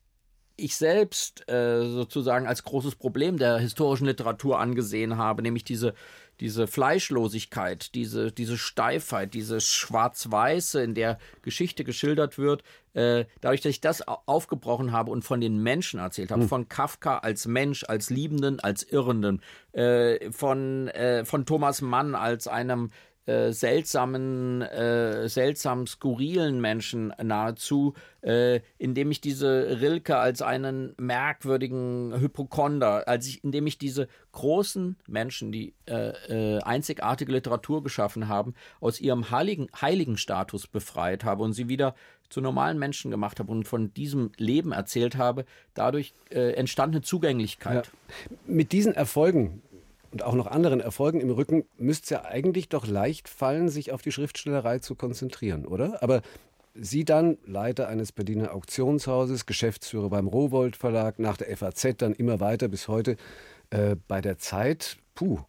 [0.56, 5.94] ich selbst äh, sozusagen als großes Problem der historischen Literatur angesehen habe, nämlich diese
[6.40, 12.62] diese Fleischlosigkeit, diese, diese Steifheit, dieses Schwarz-Weiße, in der Geschichte geschildert wird,
[12.94, 16.48] äh, dadurch, dass ich das aufgebrochen habe und von den Menschen erzählt habe, hm.
[16.48, 19.40] von Kafka als Mensch, als Liebenden, als Irrenden,
[19.72, 22.90] äh, von, äh, von Thomas Mann als einem
[23.26, 32.18] äh, seltsamen, äh, seltsam skurrilen Menschen nahezu, äh, indem ich diese Rilke als einen merkwürdigen
[32.18, 38.54] Hypochonder, als ich, indem ich diese großen Menschen, die äh, äh, einzigartige Literatur geschaffen haben,
[38.80, 41.94] aus ihrem heiligen, heiligen Status befreit habe und sie wieder
[42.28, 47.02] zu normalen Menschen gemacht habe und von diesem Leben erzählt habe, dadurch äh, entstand eine
[47.02, 47.86] Zugänglichkeit.
[47.86, 48.36] Ja.
[48.46, 49.62] Mit diesen Erfolgen,
[50.12, 53.92] und auch noch anderen Erfolgen im Rücken, müsste es ja eigentlich doch leicht fallen, sich
[53.92, 56.02] auf die Schriftstellerei zu konzentrieren, oder?
[56.02, 56.22] Aber
[56.74, 62.40] Sie dann, Leiter eines Berliner Auktionshauses, Geschäftsführer beim Rowold Verlag, nach der FAZ dann immer
[62.40, 63.16] weiter bis heute
[63.68, 64.96] äh, bei der Zeit.
[65.14, 65.40] Puh,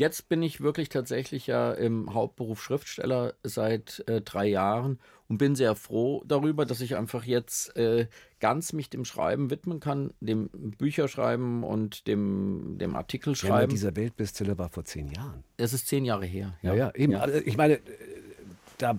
[0.00, 5.54] Jetzt bin ich wirklich tatsächlich ja im Hauptberuf Schriftsteller seit äh, drei Jahren und bin
[5.54, 8.06] sehr froh darüber, dass ich einfach jetzt äh,
[8.40, 13.60] ganz mich dem Schreiben widmen kann, dem Bücherschreiben und dem, dem Artikelschreiben.
[13.60, 15.44] Ja, dieser Weltbestseller war vor zehn Jahren.
[15.58, 16.56] Es ist zehn Jahre her.
[16.62, 17.12] Ja, ja, eben.
[17.12, 17.18] Ja.
[17.18, 17.78] Also ich meine,
[18.78, 18.98] da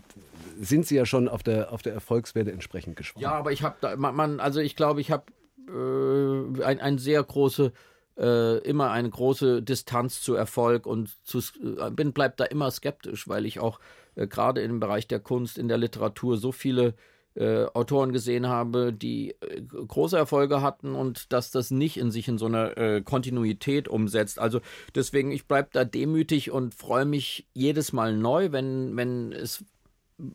[0.59, 3.23] sind Sie ja schon auf der, auf der Erfolgswelle entsprechend geschwommen.
[3.23, 5.23] Ja, aber ich habe da, man, also ich glaube, ich habe
[5.67, 7.73] äh, ein, ein sehr große
[8.21, 13.27] äh, immer eine große Distanz zu Erfolg und zu, äh, bin bleib da immer skeptisch,
[13.27, 13.79] weil ich auch
[14.15, 16.93] äh, gerade im Bereich der Kunst, in der Literatur so viele
[17.33, 22.27] äh, Autoren gesehen habe, die äh, große Erfolge hatten und dass das nicht in sich
[22.27, 24.37] in so einer äh, Kontinuität umsetzt.
[24.37, 24.59] Also
[24.95, 29.63] deswegen, ich bleibe da demütig und freue mich jedes Mal neu, wenn, wenn es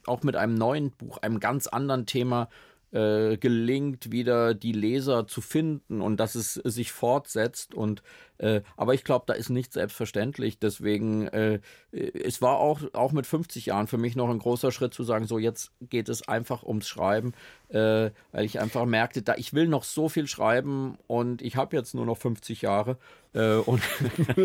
[0.07, 2.49] auch mit einem neuen Buch, einem ganz anderen Thema
[2.93, 7.75] äh, gelingt, wieder die Leser zu finden und dass es sich fortsetzt.
[7.75, 8.03] Und
[8.39, 10.59] äh, aber ich glaube, da ist nicht selbstverständlich.
[10.59, 11.61] Deswegen, äh,
[11.93, 15.27] es war auch, auch mit 50 Jahren für mich noch ein großer Schritt zu sagen,
[15.27, 17.33] so jetzt geht es einfach ums Schreiben,
[17.69, 21.77] äh, weil ich einfach merkte, da ich will noch so viel schreiben und ich habe
[21.77, 22.99] jetzt nur noch 50 Jahre
[23.37, 23.83] äh, und,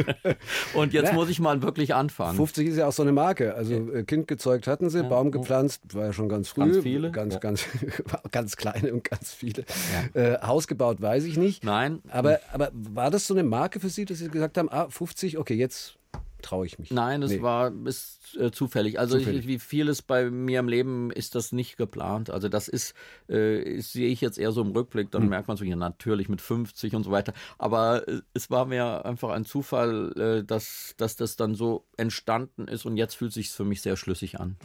[0.74, 1.14] und jetzt ja.
[1.14, 2.36] muss ich mal wirklich anfangen.
[2.36, 3.56] 50 ist ja auch so eine Marke.
[3.56, 5.08] Also äh, Kind gezeugt hatten sie, ja.
[5.08, 6.74] Baum gepflanzt, war ja schon ganz früh.
[6.74, 7.12] Ganz viele.
[7.12, 7.40] Ganz, ja.
[7.40, 7.66] ganz,
[8.32, 9.64] ganz kleine und ganz viele.
[10.14, 11.64] Äh, Haus gebaut, weiß ich nicht.
[11.64, 12.02] Nein.
[12.10, 15.38] Aber, aber war das so eine Marke für Sie, dass Sie gesagt haben, ah, 50,
[15.38, 15.98] okay, jetzt
[16.42, 16.92] traue ich mich.
[16.92, 17.42] Nein, es nee.
[17.42, 19.00] war ist, äh, zufällig.
[19.00, 19.42] Also zufällig.
[19.42, 22.30] Ich, wie vieles bei mir im Leben ist das nicht geplant.
[22.30, 22.94] Also das ist,
[23.28, 25.30] äh, sehe ich jetzt eher so im Rückblick, dann hm.
[25.30, 27.34] merkt man so, ja natürlich mit 50 und so weiter.
[27.58, 32.68] Aber äh, es war mir einfach ein Zufall, äh, dass, dass das dann so entstanden
[32.68, 34.58] ist und jetzt fühlt sich für mich sehr schlüssig an.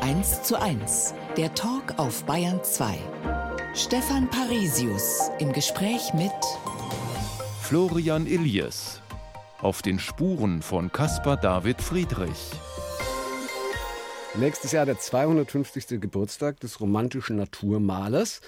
[0.00, 2.98] 1 zu 1, der Talk auf Bayern 2.
[3.74, 6.32] Stefan Parisius im Gespräch mit
[7.68, 9.02] Florian Illies
[9.60, 12.52] auf den Spuren von Caspar David Friedrich.
[14.36, 16.00] Nächstes Jahr der 250.
[16.00, 18.40] Geburtstag des romantischen Naturmalers.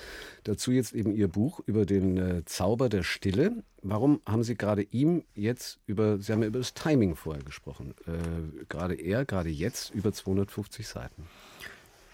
[0.45, 3.63] Dazu jetzt eben Ihr Buch über den äh, Zauber der Stille.
[3.83, 7.95] Warum haben Sie gerade ihm jetzt über, Sie haben ja über das Timing vorher gesprochen,
[8.07, 11.27] äh, gerade er, gerade jetzt über 250 Seiten?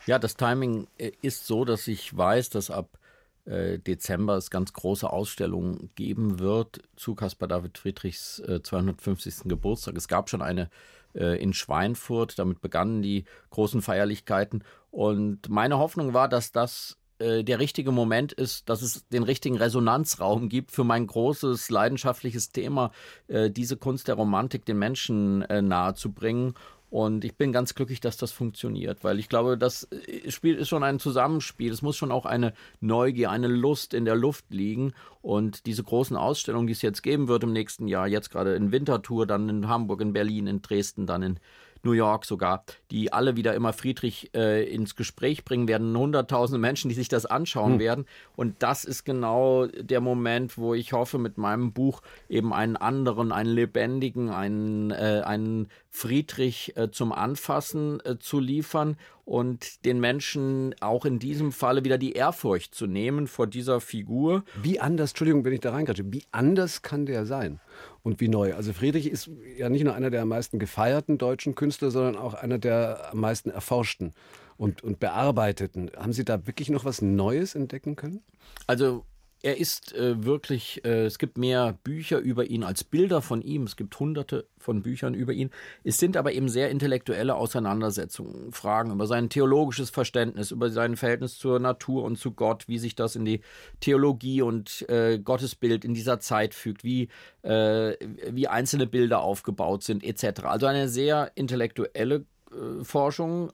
[0.06, 2.98] Ja, das Timing äh, ist so, dass ich weiß, dass ab
[3.46, 9.44] Dezember es ganz große Ausstellungen geben wird zu Caspar David Friedrichs äh, 250.
[9.44, 9.96] Geburtstag.
[9.96, 10.68] Es gab schon eine
[11.14, 14.64] äh, in Schweinfurt, damit begannen die großen Feierlichkeiten.
[14.90, 19.56] Und meine Hoffnung war, dass das äh, der richtige Moment ist, dass es den richtigen
[19.56, 22.90] Resonanzraum gibt für mein großes leidenschaftliches Thema,
[23.28, 26.54] äh, diese Kunst der Romantik den Menschen äh, nahezubringen.
[26.88, 30.68] Und ich bin ganz glücklich, dass das funktioniert, weil ich glaube, das äh, Spiel ist
[30.68, 31.72] schon ein Zusammenspiel.
[31.72, 34.92] Es muss schon auch eine Neugier, eine Lust in der Luft liegen.
[35.20, 38.70] Und diese großen Ausstellungen, die es jetzt geben wird im nächsten Jahr, jetzt gerade in
[38.70, 41.40] Winterthur, dann in Hamburg, in Berlin, in Dresden, dann in
[41.86, 45.96] New York sogar, die alle wieder immer Friedrich äh, ins Gespräch bringen werden.
[45.96, 47.78] Hunderttausende Menschen, die sich das anschauen hm.
[47.78, 48.06] werden.
[48.34, 53.32] Und das ist genau der Moment, wo ich hoffe, mit meinem Buch eben einen anderen,
[53.32, 60.74] einen lebendigen, einen, äh, einen Friedrich äh, zum Anfassen äh, zu liefern und den Menschen
[60.80, 64.44] auch in diesem Falle wieder die Ehrfurcht zu nehmen vor dieser Figur.
[64.62, 67.60] Wie anders, Entschuldigung, wenn ich da reingreife, wie anders kann der sein?
[68.02, 68.54] Und wie neu?
[68.54, 72.34] Also Friedrich ist ja nicht nur einer der am meisten gefeierten deutschen Künstler, sondern auch
[72.34, 74.12] einer der am meisten erforschten
[74.58, 75.90] und, und bearbeiteten.
[75.96, 78.22] Haben Sie da wirklich noch was Neues entdecken können?
[78.66, 79.06] Also
[79.46, 83.62] er ist äh, wirklich, äh, es gibt mehr Bücher über ihn als Bilder von ihm.
[83.62, 85.50] Es gibt hunderte von Büchern über ihn.
[85.84, 91.38] Es sind aber eben sehr intellektuelle Auseinandersetzungen, Fragen über sein theologisches Verständnis, über sein Verhältnis
[91.38, 93.40] zur Natur und zu Gott, wie sich das in die
[93.78, 97.08] Theologie und äh, Gottesbild in dieser Zeit fügt, wie,
[97.42, 97.94] äh,
[98.28, 100.42] wie einzelne Bilder aufgebaut sind, etc.
[100.42, 103.52] Also eine sehr intellektuelle äh, Forschung,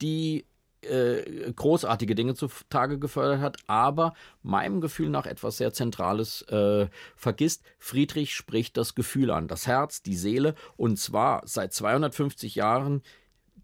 [0.00, 0.46] die
[0.86, 7.62] äh, großartige Dinge zutage gefördert hat, aber meinem Gefühl nach etwas sehr Zentrales äh, vergisst.
[7.78, 13.02] Friedrich spricht das Gefühl an, das Herz, die Seele, und zwar seit 250 Jahren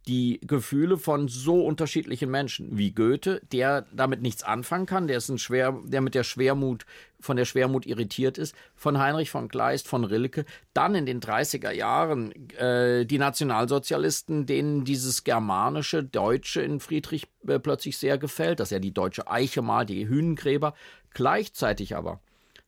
[0.08, 5.28] die Gefühle von so unterschiedlichen Menschen wie Goethe, der damit nichts anfangen kann, der ist
[5.28, 6.86] ein schwer, der mit der Schwermut
[7.20, 11.70] von der Schwermut irritiert ist, von Heinrich von Kleist, von Rilke, dann in den 30er
[11.70, 18.72] Jahren äh, die Nationalsozialisten, denen dieses germanische Deutsche in Friedrich äh, plötzlich sehr gefällt, dass
[18.72, 20.74] er die deutsche Eiche malt, die Hünengräber,
[21.14, 22.20] gleichzeitig aber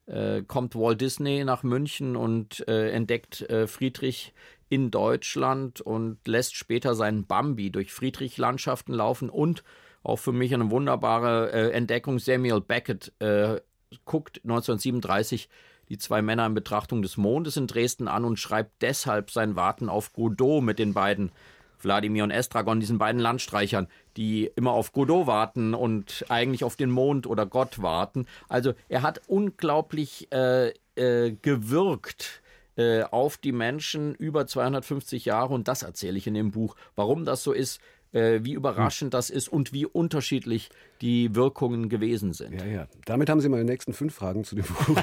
[0.06, 4.32] äh, kommt Walt Disney nach München und äh, entdeckt äh, Friedrich
[4.74, 9.62] in Deutschland und lässt später seinen Bambi durch Friedrich-Landschaften laufen und
[10.02, 12.18] auch für mich eine wunderbare äh, Entdeckung.
[12.18, 13.60] Samuel Beckett äh,
[14.04, 15.48] guckt 1937
[15.90, 19.88] die zwei Männer in Betrachtung des Mondes in Dresden an und schreibt deshalb sein Warten
[19.88, 21.30] auf Godot mit den beiden
[21.78, 26.90] Wladimir und Estragon, diesen beiden Landstreichern, die immer auf Godot warten und eigentlich auf den
[26.90, 28.26] Mond oder Gott warten.
[28.48, 32.42] Also er hat unglaublich äh, äh, gewirkt
[32.76, 36.76] äh, auf die Menschen über 250 Jahre und das erzähle ich in dem Buch.
[36.96, 37.80] Warum das so ist,
[38.14, 42.54] äh, wie überraschend das ist und wie unterschiedlich die Wirkungen gewesen sind.
[42.54, 42.88] Ja, ja.
[43.04, 44.96] Damit haben Sie meine nächsten fünf Fragen zu dem Buch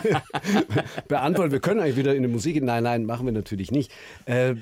[1.08, 1.52] beantwortet.
[1.52, 2.66] Wir können eigentlich wieder in die Musik gehen.
[2.66, 3.92] Nein, nein, machen wir natürlich nicht.
[4.26, 4.56] Äh,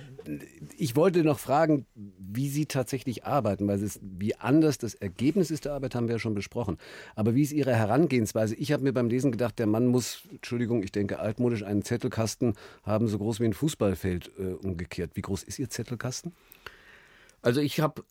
[0.78, 5.66] ich wollte noch fragen, wie Sie tatsächlich arbeiten, weil es, wie anders das Ergebnis ist
[5.66, 6.78] der Arbeit, haben wir ja schon besprochen.
[7.16, 8.56] Aber wie ist Ihre Herangehensweise?
[8.56, 12.56] Ich habe mir beim Lesen gedacht, der Mann muss, Entschuldigung, ich denke altmodisch, einen Zettelkasten
[12.84, 15.12] haben, so groß wie ein Fußballfeld äh, umgekehrt.
[15.14, 16.34] Wie groß ist Ihr Zettelkasten?
[17.42, 18.04] Also ich habe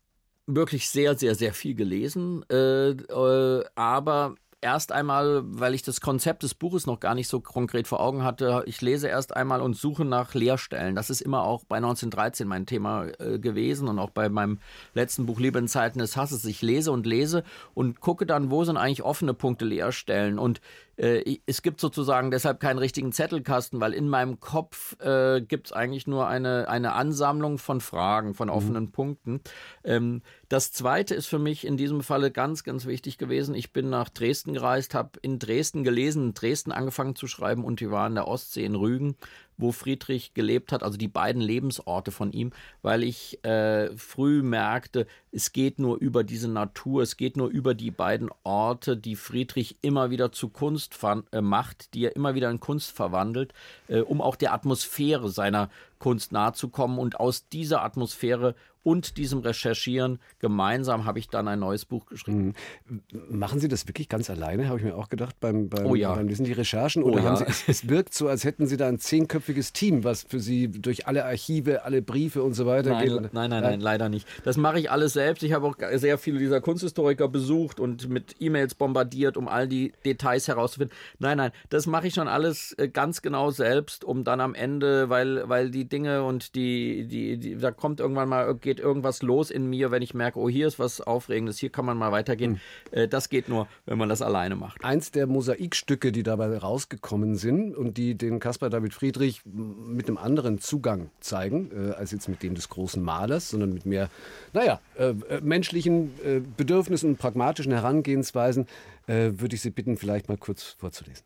[0.49, 6.43] wirklich sehr, sehr, sehr viel gelesen, äh, äh, aber erst einmal, weil ich das Konzept
[6.43, 9.77] des Buches noch gar nicht so konkret vor Augen hatte, ich lese erst einmal und
[9.77, 10.97] suche nach Leerstellen.
[10.97, 14.59] Das ist immer auch bei 1913 mein Thema äh, gewesen und auch bei meinem
[14.95, 16.45] letzten Buch Liebe in Zeiten des Hasses.
[16.45, 20.39] Ich lese und lese und gucke dann, wo sind eigentlich offene Punkte, Leerstellen.
[20.39, 20.61] Und
[20.99, 25.73] äh, es gibt sozusagen deshalb keinen richtigen Zettelkasten, weil in meinem Kopf äh, gibt es
[25.73, 28.55] eigentlich nur eine, eine Ansammlung von Fragen, von mhm.
[28.55, 28.93] offenen mhm.
[28.93, 29.41] Punkten.
[29.85, 33.55] Ähm, das Zweite ist für mich in diesem Falle ganz, ganz wichtig gewesen.
[33.55, 37.81] Ich bin nach Dresden gereist, habe in Dresden gelesen, in Dresden angefangen zu schreiben und
[37.81, 39.17] die war in der Ostsee in Rügen
[39.59, 45.07] wo Friedrich gelebt hat, also die beiden Lebensorte von ihm, weil ich äh, früh merkte,
[45.31, 49.77] es geht nur über diese Natur, es geht nur über die beiden Orte, die Friedrich
[49.83, 50.97] immer wieder zu Kunst
[51.33, 53.53] äh, macht, die er immer wieder in Kunst verwandelt,
[53.89, 55.69] äh, um auch der Atmosphäre seiner
[55.99, 58.55] Kunst nahe zu kommen und aus dieser Atmosphäre
[58.89, 62.55] und diesem Recherchieren gemeinsam habe ich dann ein neues Buch geschrieben.
[62.89, 63.03] Mhm.
[63.29, 66.15] Machen Sie das wirklich ganz alleine, habe ich mir auch gedacht, beim, beim, oh ja.
[66.15, 67.03] beim Lesen die Recherchen?
[67.03, 67.37] Oder oh ja.
[67.37, 71.07] Sie, es wirkt so, als hätten Sie da ein zehnköpfiges Team, was für Sie durch
[71.07, 73.35] alle Archive, alle Briefe und so weiter nein, geht?
[73.35, 74.27] Nein, nein, nein, leider nicht.
[74.45, 75.43] Das mache ich alles selbst.
[75.43, 79.93] Ich habe auch sehr viele dieser Kunsthistoriker besucht und mit E-Mails bombardiert, um all die
[80.05, 80.97] Details herauszufinden.
[81.19, 85.11] Nein, nein, das mache ich schon alles äh, ganz genau selbst, um dann am Ende,
[85.11, 89.51] weil, weil die Dinge und die, die, die da kommt irgendwann mal, geht irgendwas los
[89.51, 92.61] in mir, wenn ich merke, oh, hier ist was Aufregendes, hier kann man mal weitergehen.
[92.93, 93.11] Mhm.
[93.11, 94.85] Das geht nur, wenn man das alleine macht.
[94.85, 100.19] Eins der Mosaikstücke, die dabei rausgekommen sind und die den Caspar David Friedrich mit einem
[100.19, 104.11] anderen Zugang zeigen, äh, als jetzt mit dem des großen Malers, sondern mit mehr,
[104.53, 108.67] naja, äh, menschlichen äh, Bedürfnissen und pragmatischen Herangehensweisen,
[109.11, 111.25] würde ich Sie bitten, vielleicht mal kurz vorzulesen.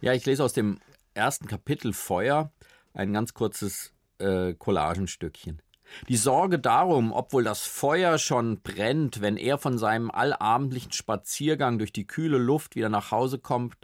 [0.00, 0.78] Ja, ich lese aus dem
[1.14, 2.52] ersten Kapitel Feuer
[2.94, 5.62] ein ganz kurzes äh, Collagenstückchen.
[6.08, 11.78] Die Sorge darum, ob wohl das Feuer schon brennt, wenn er von seinem allabendlichen Spaziergang
[11.78, 13.76] durch die kühle Luft wieder nach Hause kommt,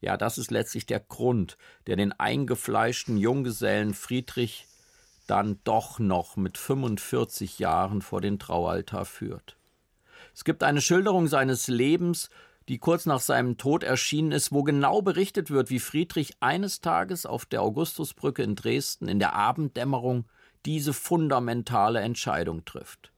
[0.00, 1.56] ja, das ist letztlich der Grund,
[1.86, 4.66] der den eingefleischten Junggesellen Friedrich
[5.26, 9.56] dann doch noch mit 45 Jahren vor den Traualtar führt.
[10.34, 12.28] Es gibt eine Schilderung seines Lebens,
[12.68, 17.26] die kurz nach seinem Tod erschienen ist, wo genau berichtet wird, wie Friedrich eines Tages
[17.26, 20.24] auf der Augustusbrücke in Dresden in der Abenddämmerung
[20.64, 23.12] diese fundamentale Entscheidung trifft.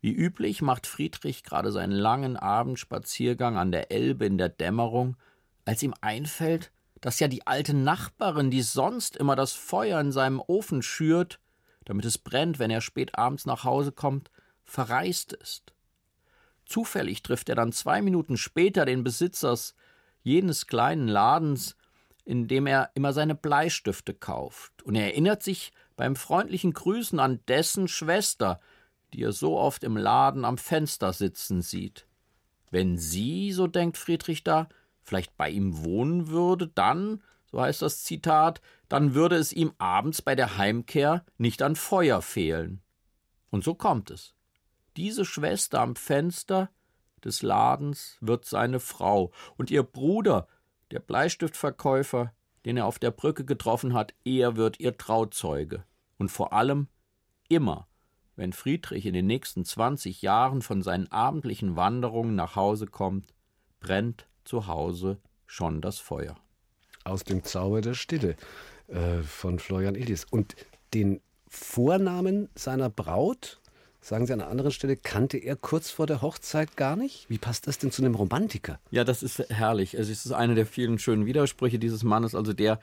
[0.00, 5.16] Wie üblich macht Friedrich gerade seinen langen Abendspaziergang an der Elbe in der Dämmerung,
[5.64, 10.40] als ihm einfällt, dass ja die alte Nachbarin, die sonst immer das Feuer in seinem
[10.40, 11.38] Ofen schürt,
[11.84, 14.30] damit es brennt, wenn er spät abends nach Hause kommt,
[14.64, 15.75] verreist ist.
[16.66, 19.74] Zufällig trifft er dann zwei Minuten später den Besitzers
[20.22, 21.76] jenes kleinen Ladens,
[22.24, 27.40] in dem er immer seine Bleistifte kauft, und er erinnert sich beim freundlichen Grüßen an
[27.46, 28.60] dessen Schwester,
[29.14, 32.06] die er so oft im Laden am Fenster sitzen sieht.
[32.70, 34.68] Wenn sie, so denkt Friedrich da,
[35.02, 40.20] vielleicht bei ihm wohnen würde, dann, so heißt das Zitat, dann würde es ihm abends
[40.20, 42.82] bei der Heimkehr nicht an Feuer fehlen.
[43.50, 44.35] Und so kommt es.
[44.96, 46.70] Diese Schwester am Fenster
[47.24, 50.48] des Ladens wird seine Frau, und ihr Bruder,
[50.90, 52.32] der Bleistiftverkäufer,
[52.64, 55.84] den er auf der Brücke getroffen hat, er wird ihr Trauzeuge.
[56.18, 56.88] Und vor allem
[57.48, 57.88] immer,
[58.36, 63.34] wenn Friedrich in den nächsten 20 Jahren von seinen abendlichen Wanderungen nach Hause kommt,
[63.80, 66.36] brennt zu Hause schon das Feuer.
[67.04, 68.36] Aus dem Zauber der Stille
[68.88, 70.24] äh, von Florian Illis.
[70.24, 70.56] Und
[70.92, 73.60] den Vornamen seiner Braut,
[74.00, 77.26] sagen Sie an einer anderen Stelle, kannte er kurz vor der Hochzeit gar nicht?
[77.28, 78.78] Wie passt das denn zu einem Romantiker?
[78.90, 79.96] Ja, das ist herrlich.
[79.98, 82.80] Also es ist einer der vielen schönen Widersprüche dieses Mannes, also der,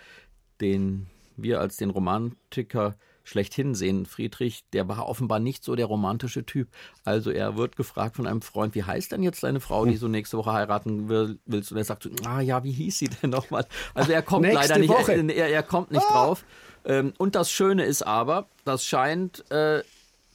[0.61, 4.05] den wir als den Romantiker schlechthin sehen.
[4.05, 6.67] Friedrich, der war offenbar nicht so der romantische Typ.
[7.05, 10.07] Also er wird gefragt von einem Freund, wie heißt denn jetzt deine Frau, die so
[10.07, 11.71] nächste Woche heiraten will, willst?
[11.71, 13.65] Und er sagt so, ah ja, wie hieß sie denn nochmal?
[13.93, 16.13] Also er kommt Ach, leider nicht, er, er, kommt nicht ah.
[16.13, 16.45] drauf.
[16.85, 19.83] Ähm, und das Schöne ist aber, das scheint äh,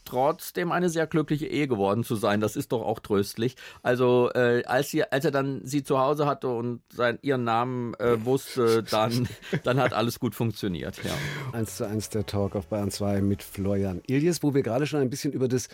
[0.08, 2.40] trotzdem eine sehr glückliche Ehe geworden zu sein.
[2.40, 3.56] Das ist doch auch tröstlich.
[3.82, 7.94] Also äh, als, sie, als er dann sie zu Hause hatte und sein, ihren Namen
[7.94, 9.28] äh, wusste, dann,
[9.64, 10.98] dann hat alles gut funktioniert.
[11.04, 11.12] Ja.
[11.52, 15.00] Eins zu eins der Talk auf Bayern 2 mit Florian Ilias, wo wir gerade schon
[15.00, 15.68] ein bisschen über das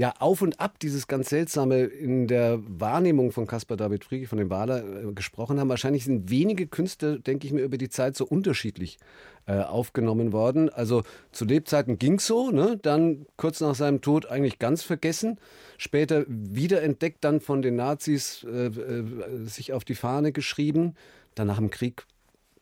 [0.00, 4.38] ja, Auf und Ab, dieses ganz seltsame in der Wahrnehmung von Caspar David Friedrich, von
[4.38, 5.68] dem Wahler, äh, gesprochen haben.
[5.68, 8.96] Wahrscheinlich sind wenige Künstler, denke ich mir, über die Zeit so unterschiedlich
[9.44, 10.70] äh, aufgenommen worden.
[10.70, 12.78] Also zu Lebzeiten ging es so, ne?
[12.80, 15.36] dann kurz nach seinem Tod eigentlich ganz vergessen,
[15.76, 19.04] später wiederentdeckt, dann von den Nazis äh, äh,
[19.44, 20.94] sich auf die Fahne geschrieben,
[21.34, 22.06] dann nach dem Krieg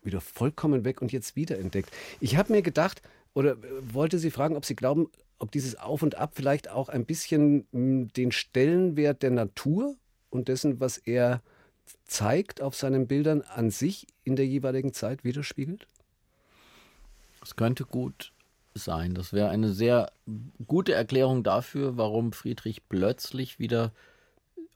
[0.03, 1.91] wieder vollkommen weg und jetzt wiederentdeckt.
[2.19, 3.01] Ich habe mir gedacht,
[3.33, 3.59] oder äh,
[3.93, 7.67] wollte Sie fragen, ob Sie glauben, ob dieses Auf und Ab vielleicht auch ein bisschen
[7.73, 9.97] hm, den Stellenwert der Natur
[10.31, 11.43] und dessen, was er
[12.05, 15.87] zeigt auf seinen Bildern an sich in der jeweiligen Zeit widerspiegelt?
[17.41, 18.33] Das könnte gut
[18.75, 19.15] sein.
[19.15, 20.13] Das wäre eine sehr
[20.67, 23.93] gute Erklärung dafür, warum Friedrich plötzlich wieder,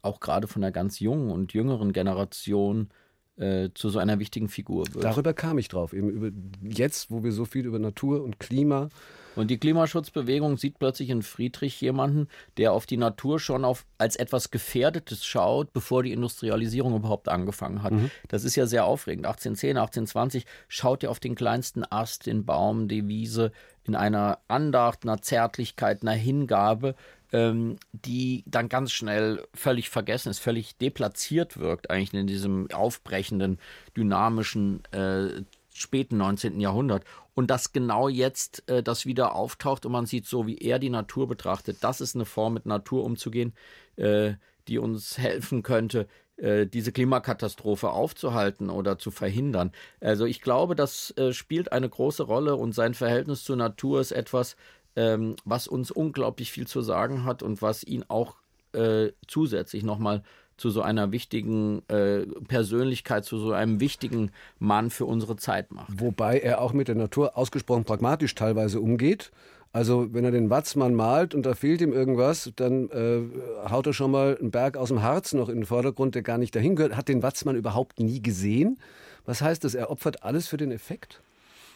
[0.00, 2.90] auch gerade von der ganz jungen und jüngeren Generation,
[3.36, 5.04] äh, zu so einer wichtigen Figur wird.
[5.04, 6.30] Darüber kam ich drauf, eben über
[6.62, 8.90] jetzt, wo wir so viel über Natur und Klima
[9.36, 14.16] und die Klimaschutzbewegung sieht plötzlich in Friedrich jemanden, der auf die Natur schon auf, als
[14.16, 17.92] etwas Gefährdetes schaut, bevor die Industrialisierung überhaupt angefangen hat.
[17.92, 18.10] Mhm.
[18.28, 19.26] Das ist ja sehr aufregend.
[19.26, 23.52] 1810, 1820 schaut er auf den kleinsten Ast, den Baum, die Wiese
[23.84, 26.94] in einer Andacht, einer Zärtlichkeit, einer Hingabe,
[27.32, 33.58] ähm, die dann ganz schnell völlig vergessen ist, völlig deplatziert wirkt, eigentlich in diesem aufbrechenden,
[33.96, 35.42] dynamischen äh,
[35.72, 36.60] späten 19.
[36.60, 37.04] Jahrhundert.
[37.34, 40.90] Und dass genau jetzt äh, das wieder auftaucht und man sieht, so wie er die
[40.90, 43.54] Natur betrachtet, das ist eine Form, mit Natur umzugehen,
[43.96, 44.34] äh,
[44.68, 46.06] die uns helfen könnte,
[46.36, 49.72] äh, diese Klimakatastrophe aufzuhalten oder zu verhindern.
[50.00, 54.12] Also ich glaube, das äh, spielt eine große Rolle und sein Verhältnis zur Natur ist
[54.12, 54.56] etwas,
[54.96, 58.36] ähm, was uns unglaublich viel zu sagen hat und was ihn auch
[58.72, 60.22] äh, zusätzlich nochmal
[60.62, 65.88] zu so einer wichtigen äh, Persönlichkeit, zu so einem wichtigen Mann für unsere Zeit macht.
[65.92, 69.32] Wobei er auch mit der Natur ausgesprochen pragmatisch teilweise umgeht.
[69.72, 73.22] Also wenn er den Watzmann malt und da fehlt ihm irgendwas, dann äh,
[73.68, 76.38] haut er schon mal einen Berg aus dem Harz noch in den Vordergrund, der gar
[76.38, 76.96] nicht dahin gehört.
[76.96, 78.78] Hat den Watzmann überhaupt nie gesehen?
[79.24, 79.74] Was heißt das?
[79.74, 81.20] Er opfert alles für den Effekt?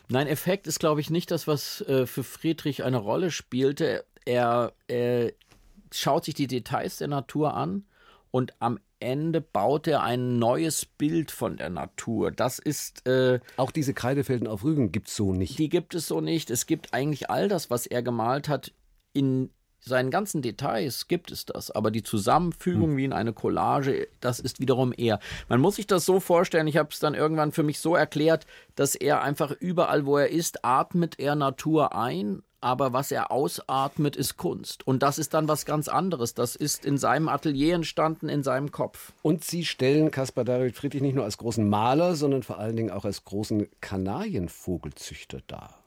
[0.08, 4.04] Nein, Effekt ist, glaube ich, nicht das, was äh, für Friedrich eine Rolle spielte.
[4.24, 5.32] Er, er
[5.90, 7.82] schaut sich die Details der Natur an
[8.36, 12.30] und am Ende baut er ein neues Bild von der Natur.
[12.30, 13.06] Das ist.
[13.08, 15.58] Äh, Auch diese Kreidefelden auf Rügen gibt es so nicht.
[15.58, 16.50] Die gibt es so nicht.
[16.50, 18.72] Es gibt eigentlich all das, was er gemalt hat,
[19.14, 19.48] in
[19.80, 22.96] seinen ganzen Details gibt es das, aber die Zusammenfügung hm.
[22.98, 25.18] wie in eine Collage, das ist wiederum er.
[25.48, 28.46] Man muss sich das so vorstellen, ich habe es dann irgendwann für mich so erklärt,
[28.74, 34.16] dass er einfach überall, wo er ist, atmet er Natur ein aber was er ausatmet,
[34.16, 34.84] ist Kunst.
[34.88, 36.34] Und das ist dann was ganz anderes.
[36.34, 39.12] Das ist in seinem Atelier entstanden, in seinem Kopf.
[39.22, 42.90] Und Sie stellen Caspar David Friedrich nicht nur als großen Maler, sondern vor allen Dingen
[42.90, 45.78] auch als großen Kanarienvogelzüchter dar.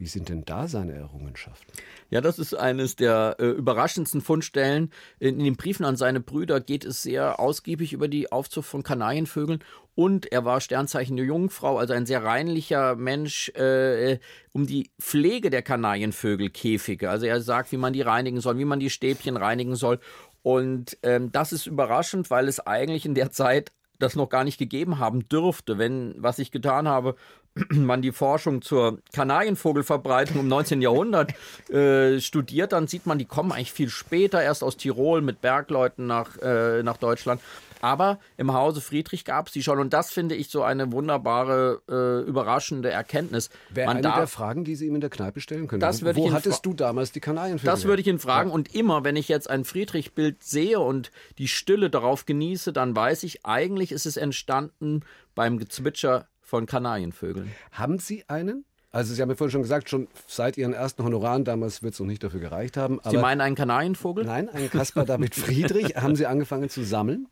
[0.00, 1.74] Wie sind denn da seine Errungenschaften?
[2.08, 4.90] Ja, das ist eines der äh, überraschendsten Fundstellen.
[5.18, 8.82] In, in, den Briefen an seine Brüder geht es sehr ausgiebig über die Aufzucht von
[8.82, 9.62] Kanarienvögeln.
[9.94, 14.18] Und er war Sternzeichen der Jungfrau, also ein sehr reinlicher Mensch, äh,
[14.52, 17.10] um die Pflege der Kanarienvögelkäfige.
[17.10, 20.00] Also er sagt, wie man die reinigen soll, wie man die Stäbchen reinigen soll.
[20.40, 23.70] Und ähm, das ist überraschend, weil es eigentlich in der Zeit
[24.02, 25.78] das noch gar nicht gegeben haben dürfte.
[25.78, 27.16] Wenn, was ich getan habe,
[27.70, 30.82] man die Forschung zur Kanarienvogelverbreitung im 19.
[30.82, 31.32] Jahrhundert
[31.70, 36.06] äh, studiert, dann sieht man, die kommen eigentlich viel später, erst aus Tirol mit Bergleuten
[36.06, 37.40] nach, äh, nach Deutschland.
[37.80, 39.78] Aber im Hause Friedrich gab es die schon.
[39.78, 43.50] Und das finde ich so eine wunderbare, äh, überraschende Erkenntnis.
[43.70, 45.80] Wäre eine darf, der Fragen, die Sie ihm in der Kneipe stellen können.
[45.80, 47.70] Das Wo hattest du damals die Kanarienvögel?
[47.70, 48.50] Das würde ich ihn fragen.
[48.50, 48.54] Ja.
[48.54, 53.22] Und immer, wenn ich jetzt ein Friedrich-Bild sehe und die Stille darauf genieße, dann weiß
[53.22, 55.02] ich, eigentlich ist es entstanden
[55.34, 57.52] beim Gezwitscher von Kanarienvögeln.
[57.72, 58.64] Haben Sie einen?
[58.92, 62.00] Also Sie haben ja vorhin schon gesagt, schon seit Ihren ersten Honoraren, damals wird es
[62.00, 63.00] noch nicht dafür gereicht haben.
[63.08, 64.24] Sie meinen einen Kanarienvogel?
[64.24, 65.96] Nein, einen Caspar David Friedrich.
[65.96, 67.28] haben Sie angefangen zu sammeln?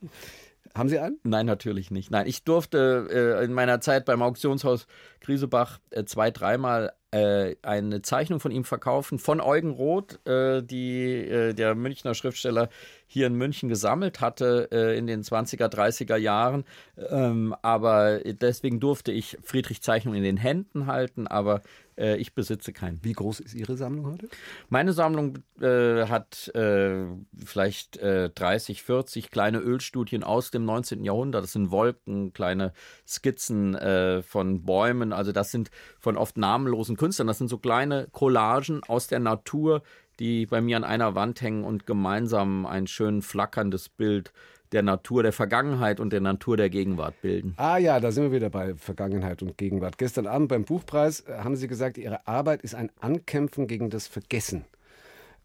[0.74, 1.18] Haben Sie einen?
[1.24, 2.12] Nein, natürlich nicht.
[2.12, 3.08] Nein, ich durfte
[3.40, 4.86] äh, in meiner Zeit beim Auktionshaus
[5.20, 11.54] Griesebach äh, zwei, dreimal eine Zeichnung von ihm verkaufen, von Eugen Roth, äh, die äh,
[11.54, 12.68] der Münchner Schriftsteller
[13.06, 16.64] hier in München gesammelt hatte äh, in den 20er, 30er Jahren.
[16.98, 21.62] Ähm, aber deswegen durfte ich Friedrich Zeichnung in den Händen halten, aber
[21.98, 23.02] äh, ich besitze keinen.
[23.02, 24.28] Wie groß ist Ihre Sammlung heute?
[24.68, 27.06] Meine Sammlung äh, hat äh,
[27.44, 31.04] vielleicht 30, äh, 40 kleine Ölstudien aus dem 19.
[31.04, 31.42] Jahrhundert.
[31.42, 32.72] Das sind Wolken, kleine
[33.06, 35.12] Skizzen äh, von Bäumen.
[35.12, 37.26] Also das sind von oft namenlosen Künstlern.
[37.26, 39.82] Das sind so kleine Collagen aus der Natur,
[40.18, 44.32] die bei mir an einer Wand hängen und gemeinsam ein schön flackerndes Bild
[44.72, 47.54] der Natur der Vergangenheit und der Natur der Gegenwart bilden.
[47.56, 49.98] Ah ja, da sind wir wieder bei Vergangenheit und Gegenwart.
[49.98, 54.06] Gestern Abend beim Buchpreis äh, haben Sie gesagt, Ihre Arbeit ist ein Ankämpfen gegen das
[54.06, 54.64] Vergessen.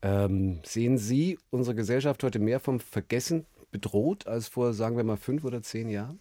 [0.02, 5.18] Ähm, sehen Sie unsere Gesellschaft heute mehr vom Vergessen bedroht als vor, sagen wir mal,
[5.18, 6.20] fünf oder zehn Jahren?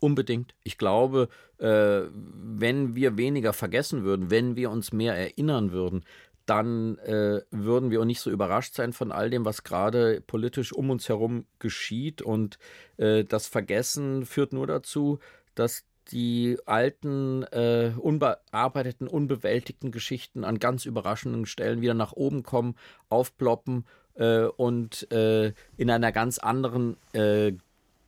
[0.00, 0.52] Unbedingt.
[0.64, 1.28] Ich glaube,
[1.58, 6.02] äh, wenn wir weniger vergessen würden, wenn wir uns mehr erinnern würden,
[6.46, 10.72] dann äh, würden wir auch nicht so überrascht sein von all dem, was gerade politisch
[10.72, 12.22] um uns herum geschieht.
[12.22, 12.58] Und
[12.96, 15.18] äh, das Vergessen führt nur dazu,
[15.54, 22.74] dass die alten, äh, unbearbeiteten, unbewältigten Geschichten an ganz überraschenden Stellen wieder nach oben kommen,
[23.08, 27.52] aufploppen äh, und äh, in einer ganz anderen äh,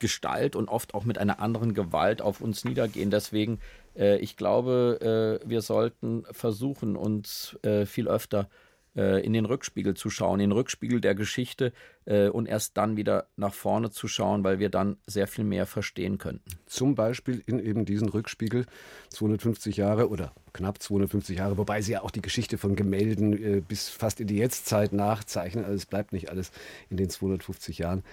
[0.00, 3.10] Gestalt und oft auch mit einer anderen Gewalt auf uns niedergehen.
[3.10, 3.60] Deswegen
[3.94, 8.48] ich glaube, äh, wir sollten versuchen, uns äh, viel öfter
[8.96, 11.72] äh, in den Rückspiegel zu schauen, in den Rückspiegel der Geschichte
[12.04, 15.66] äh, und erst dann wieder nach vorne zu schauen, weil wir dann sehr viel mehr
[15.66, 16.50] verstehen könnten.
[16.66, 18.66] Zum Beispiel in eben diesen Rückspiegel
[19.10, 23.60] 250 Jahre oder knapp 250 Jahre, wobei Sie ja auch die Geschichte von Gemälden äh,
[23.60, 25.64] bis fast in die Jetztzeit nachzeichnen.
[25.64, 26.52] Also es bleibt nicht alles
[26.88, 28.04] in den 250 Jahren.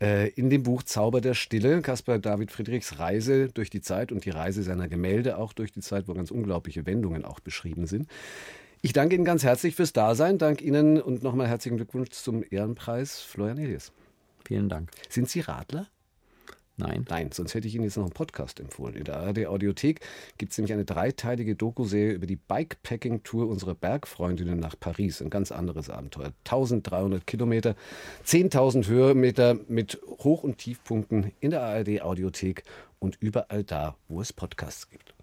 [0.00, 4.24] Äh, in dem Buch Zauber der Stille, Caspar David Friedrichs Reise durch die Zeit und
[4.24, 8.08] die Reise seiner Gemälde auch durch die Zeit, wo ganz unglaubliche Wendungen auch beschrieben sind.
[8.82, 10.38] Ich danke Ihnen ganz herzlich fürs Dasein.
[10.38, 13.92] Danke Ihnen und nochmal herzlichen Glückwunsch zum Ehrenpreis, Florian Elias.
[14.46, 14.90] Vielen Dank.
[15.10, 15.86] Sind Sie Radler?
[16.80, 17.06] Nein.
[17.08, 18.96] Nein, sonst hätte ich Ihnen jetzt noch einen Podcast empfohlen.
[18.96, 20.00] In der ARD Audiothek
[20.38, 25.20] gibt es nämlich eine dreiteilige Dokuserie über die Bikepacking-Tour unserer Bergfreundinnen nach Paris.
[25.22, 26.32] Ein ganz anderes Abenteuer.
[26.44, 27.76] 1300 Kilometer,
[28.26, 32.64] 10.000 Höhenmeter mit Hoch- und Tiefpunkten in der ARD Audiothek
[32.98, 35.14] und überall da, wo es Podcasts gibt.